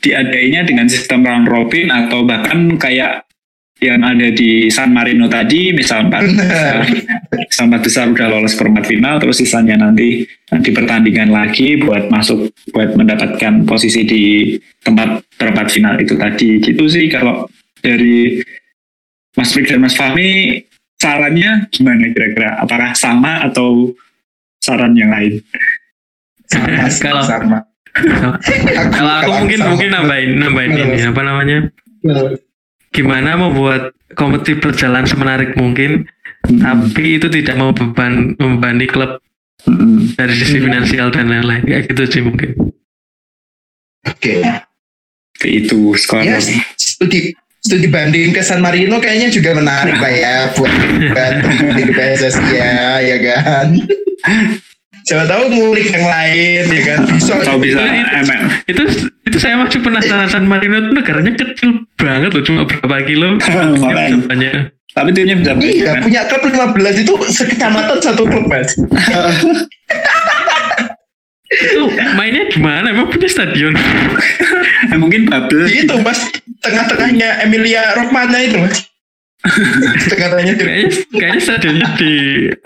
[0.00, 3.23] diadainya dengan sistem round robin atau bahkan kayak
[3.84, 6.22] yang ada di San Marino tadi, misal empat
[7.44, 12.48] misal empat besar udah lolos perempat final, terus sisanya nanti di pertandingan lagi buat masuk,
[12.72, 14.24] buat mendapatkan posisi di
[14.80, 16.58] tempat perempat final itu tadi.
[16.58, 17.44] Gitu sih kalau
[17.78, 18.40] dari
[19.36, 20.62] Mas Frik dan Mas Fahmi
[20.96, 22.56] sarannya gimana kira-kira?
[22.58, 23.92] Apakah sama atau
[24.58, 25.44] saran yang lain?
[26.48, 27.58] Sama, Kalau- sama.
[28.90, 29.68] Kalau aku mungkin sama.
[29.70, 31.58] mungkin nambahin nambahin ini apa namanya?
[32.94, 36.06] Gimana membuat kompetisi berjalan semenarik mungkin,
[36.46, 39.18] tapi itu tidak membeban membebani klub
[39.66, 40.14] Mm-mm.
[40.14, 41.66] dari sisi finansial dan lain-lain.
[41.66, 42.54] Kayak gitu sih mungkin.
[44.06, 44.46] Oke.
[45.42, 46.22] Itu skor.
[46.22, 46.38] Ya,
[46.78, 50.72] studi studi banding ke San Marino kayaknya juga menarik lah ya buat
[51.10, 51.34] buat
[51.74, 53.66] di PSSI ya, ya kan.
[55.04, 56.98] Siapa tahu ngulik yang lain ya kan.
[57.06, 57.32] Bisa.
[57.38, 58.42] Kalau bisa Itu- MM.
[58.64, 58.82] Itu
[59.24, 63.36] itu saya masih penasaran San Marino itu negaranya kecil banget loh, cuma berapa kilo?
[64.30, 64.52] Banyak.
[64.94, 66.02] Tapi timnya bisa Iya, kan?
[66.02, 68.78] punya klub 15 itu sekecamatan satu klub, Mas.
[71.50, 71.82] Itu
[72.14, 72.90] mainnya di mana?
[72.90, 73.74] Emang punya stadion?
[74.84, 75.64] Eh, Mungkin bubble.
[75.64, 76.28] Itu, Mas.
[76.60, 78.84] Tengah-tengahnya Emilia Romagna itu, Mas.
[79.44, 80.14] Itu.
[80.16, 80.54] Kayaknya
[81.12, 82.12] kayaknya stadionnya di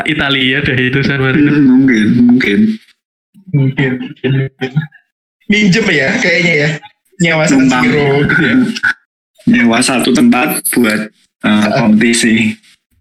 [0.06, 1.50] Italia deh itu San Marino.
[1.50, 2.58] Hmm, Mungkin, mungkin.
[3.50, 4.70] Mungkin, mungkin, mungkin.
[5.48, 6.68] Minjem ya, kayaknya ya.
[7.18, 7.82] Nyawa San Numpang.
[7.82, 8.56] Siro gitu ya.
[9.48, 11.10] Nyewa satu tempat buat
[11.42, 12.54] eh, kompetisi.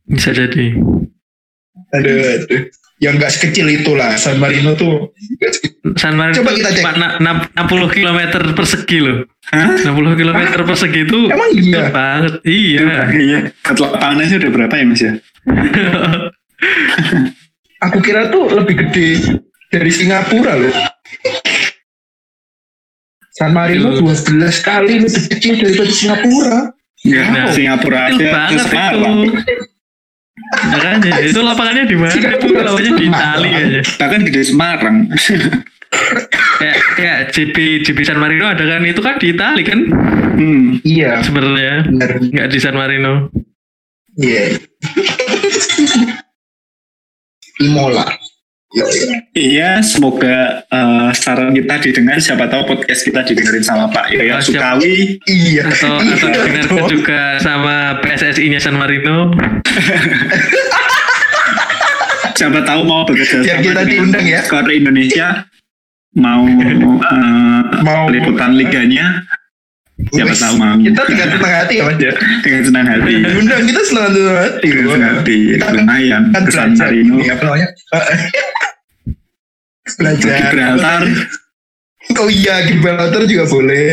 [0.07, 0.73] Bisa jadi.
[1.93, 2.61] Aduh, aduh.
[2.98, 5.14] Yang nggak sekecil itulah San Marino tuh.
[5.95, 6.82] San Marino Coba kita cek.
[6.82, 8.20] cuma na- na- 60 km
[8.52, 9.22] persegi loh.
[9.48, 9.78] Hah?
[9.78, 11.84] 60 km persegi itu Emang iya?
[11.88, 12.34] banget.
[12.41, 12.86] Iya.
[13.08, 13.39] Iya.
[13.70, 15.14] Buat lapangannya sih udah berapa ya mas ya?
[17.80, 19.38] Aku kira tuh lebih gede
[19.70, 20.74] dari Singapura loh.
[23.30, 24.02] San Marino Iya.
[24.02, 26.60] 12 kali lebih kecil daripada Singapura.
[26.98, 29.54] Enggak, Nah, Singapura Kecil aja banget itu.
[30.48, 32.14] Makanya itu lapangannya di mana?
[32.14, 33.82] Itu lapangannya di Itali kayaknya.
[34.00, 34.95] Bahkan gede Semarang.
[36.58, 39.80] Kayak kayak JP JP San Marino ada kan itu kan di Itali kan
[40.38, 40.84] hmm.
[40.84, 42.12] Iya, sebenarnya benar.
[42.22, 43.32] nggak di San Marino.
[44.18, 44.58] Iya.
[47.62, 48.06] Imola.
[49.32, 52.17] Iya, semoga eh, saran kita didengar.
[52.17, 54.78] Siapa tahu podcast kita didengerin sama Pak Yoyo siap.
[54.78, 55.17] Sukawi.
[55.23, 55.63] Iya.
[55.67, 56.89] Atau atau Iya, didengarkan dong.
[56.89, 59.30] juga sama PSSI-nya San Marino.
[62.38, 64.39] Siapa tahu mau bekerja Biar sama kita diundang ya.
[64.41, 65.28] Skor Indonesia
[66.13, 66.78] mau eh,
[67.82, 69.25] Mau- liputan liganya.
[69.98, 72.14] Siapa tahu mau Kita tinggal tenang hati ya, Mas ya.
[72.45, 73.14] dengan senang hati.
[73.18, 74.68] Diundang kita senang hati.
[74.70, 75.38] Dengan senang hati.
[75.58, 76.22] Kita Lumayan.
[76.30, 77.14] kan Ke San belajar Marino.
[77.18, 77.68] ini apa namanya?
[79.98, 80.38] belajar.
[80.38, 81.02] Gibraltar.
[82.22, 83.89] Oh iya, Gibraltar juga boleh.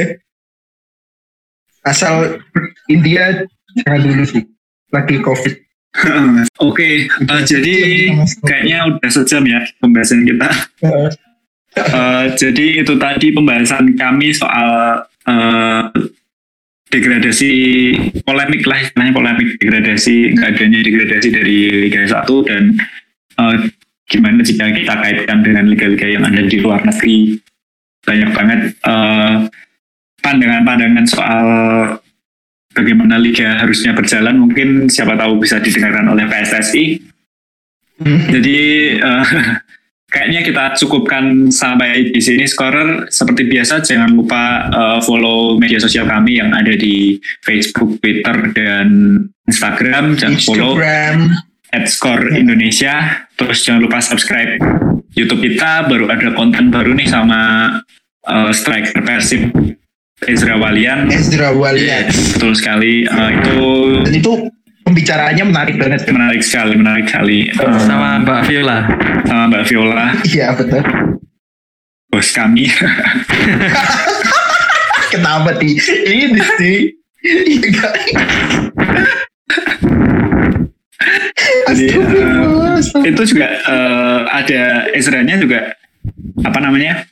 [1.85, 2.41] Asal
[2.93, 3.45] India
[3.81, 4.43] jangan dulu sih.
[4.93, 5.55] Lagi COVID.
[6.69, 7.75] Oke, eh, jadi
[8.43, 10.49] kayaknya udah sejam ya pembahasan kita.
[11.75, 15.83] Eh, jadi itu tadi pembahasan kami soal eh,
[16.95, 17.51] degradasi
[18.23, 21.57] polemik lah istilahnya polemik degradasi nggak adanya degradasi dari
[21.89, 22.63] Liga 1 dan
[23.41, 23.57] eh,
[24.05, 27.41] gimana jika kita kaitkan dengan liga-liga yang ada di luar negeri?
[28.05, 29.37] Banyak banget eh,
[30.21, 31.47] pandangan-pandangan soal
[32.77, 34.37] bagaimana liga harusnya berjalan.
[34.39, 37.15] Mungkin siapa tahu bisa didengarkan oleh PSSI
[38.03, 38.59] jadi
[38.99, 39.25] eh,
[40.15, 43.11] kayaknya kita cukupkan sampai di sini scorer.
[43.11, 49.19] Seperti biasa jangan lupa eh, follow media sosial kami yang ada di Facebook, Twitter dan
[49.51, 50.15] Instagram.
[50.15, 51.19] Jangan follow Instagram.
[51.75, 53.27] at Score Indonesia.
[53.35, 54.63] Terus jangan lupa subscribe
[55.19, 55.91] YouTube kita.
[55.91, 57.75] Baru ada konten baru nih sama
[58.23, 59.51] eh, striker Persib
[60.31, 61.11] Ezra Walian.
[61.11, 62.07] Ezra Walian.
[62.39, 63.03] betul sekali.
[63.03, 63.59] Eh, itu
[64.07, 64.33] Dan itu
[64.85, 66.05] pembicaraannya menarik banget.
[66.07, 68.79] menarik sekali menarik sekali Eh, sama Mbak Viola.
[69.25, 70.83] sama Mbak Viola Iya betul.
[72.07, 72.69] bos kami
[75.11, 76.79] Kenapa di ini sih?
[81.65, 82.79] Jadi, Astagfirullah.
[83.05, 84.63] itu juga eh, ada
[84.93, 85.75] Ezra-nya juga
[86.41, 87.05] apa namanya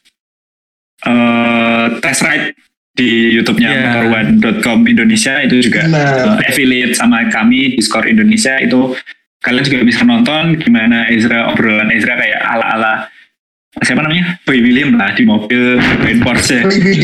[1.03, 2.55] eh test ride
[2.93, 3.85] di YouTube-nya Yeah.
[4.05, 6.37] motorone.com Indonesia itu juga Nah.
[6.45, 8.93] affiliate sama kami di Indonesia itu.
[9.43, 13.11] Kalian juga bisa nonton gimana Ezra obrolan Ezra kayak ala-ala
[13.81, 14.39] siapa namanya?
[14.45, 16.59] Boy William lah di mobil nyobain Porsche.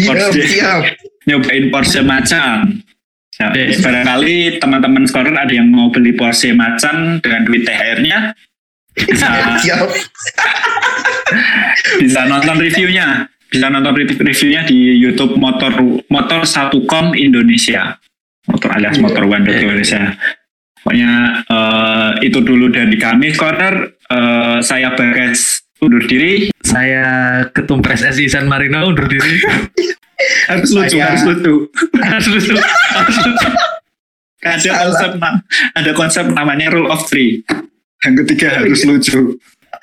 [0.04, 0.44] Porsche.
[1.26, 2.84] nyobain Porsche Macan.
[3.38, 3.78] Ya, Eh.
[3.78, 8.36] barangkali teman-teman scholar ada yang mau beli Porsche Macan dengan duit THR-nya
[8.92, 9.26] bisa
[11.98, 15.72] bisa nonton reviewnya bisa nonton re- reviewnya di YouTube motor
[16.08, 17.96] motor satu kom Indonesia.
[18.48, 20.16] Motor alias motor one Indonesia.
[20.80, 21.12] Pokoknya
[21.44, 23.32] eh, itu dulu dari kami.
[23.34, 26.48] Corner Eh, saya Bagas undur diri.
[26.64, 29.36] Saya ketum PSSI San Marino undur diri.
[30.48, 31.54] harus lucu Saya- harus lucu.
[32.08, 32.56] Harus lucu.
[32.96, 33.48] Harus lucu.
[34.40, 35.10] ada konsep
[35.76, 37.44] ada konsep namanya rule of three.
[38.00, 39.36] Yang ketiga harus lucu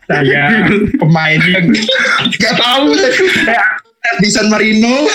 [0.06, 1.66] Saya pemain yang
[2.38, 2.94] Gak tahu
[4.22, 5.10] di San Marino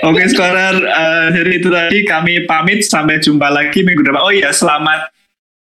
[0.00, 4.24] Oke, sekarang eh, dari itu tadi kami pamit sampai jumpa lagi minggu depan.
[4.24, 5.12] Oh iya, selamat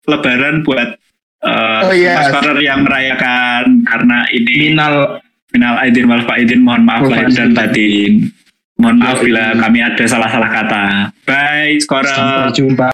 [0.04, 1.00] Lebaran buat
[1.42, 2.20] eh Oh iya.
[2.20, 6.60] Mas Farah yang merayakan karena ini minal minal aidin wal faidin.
[6.62, 8.28] Mohon maaf lahir dan batin.
[8.76, 9.26] Mohon maaf Iya.
[9.26, 10.86] bila kami ada salah-salah kata.
[11.24, 12.12] Bye, sekarang.
[12.12, 12.90] sampai jumpa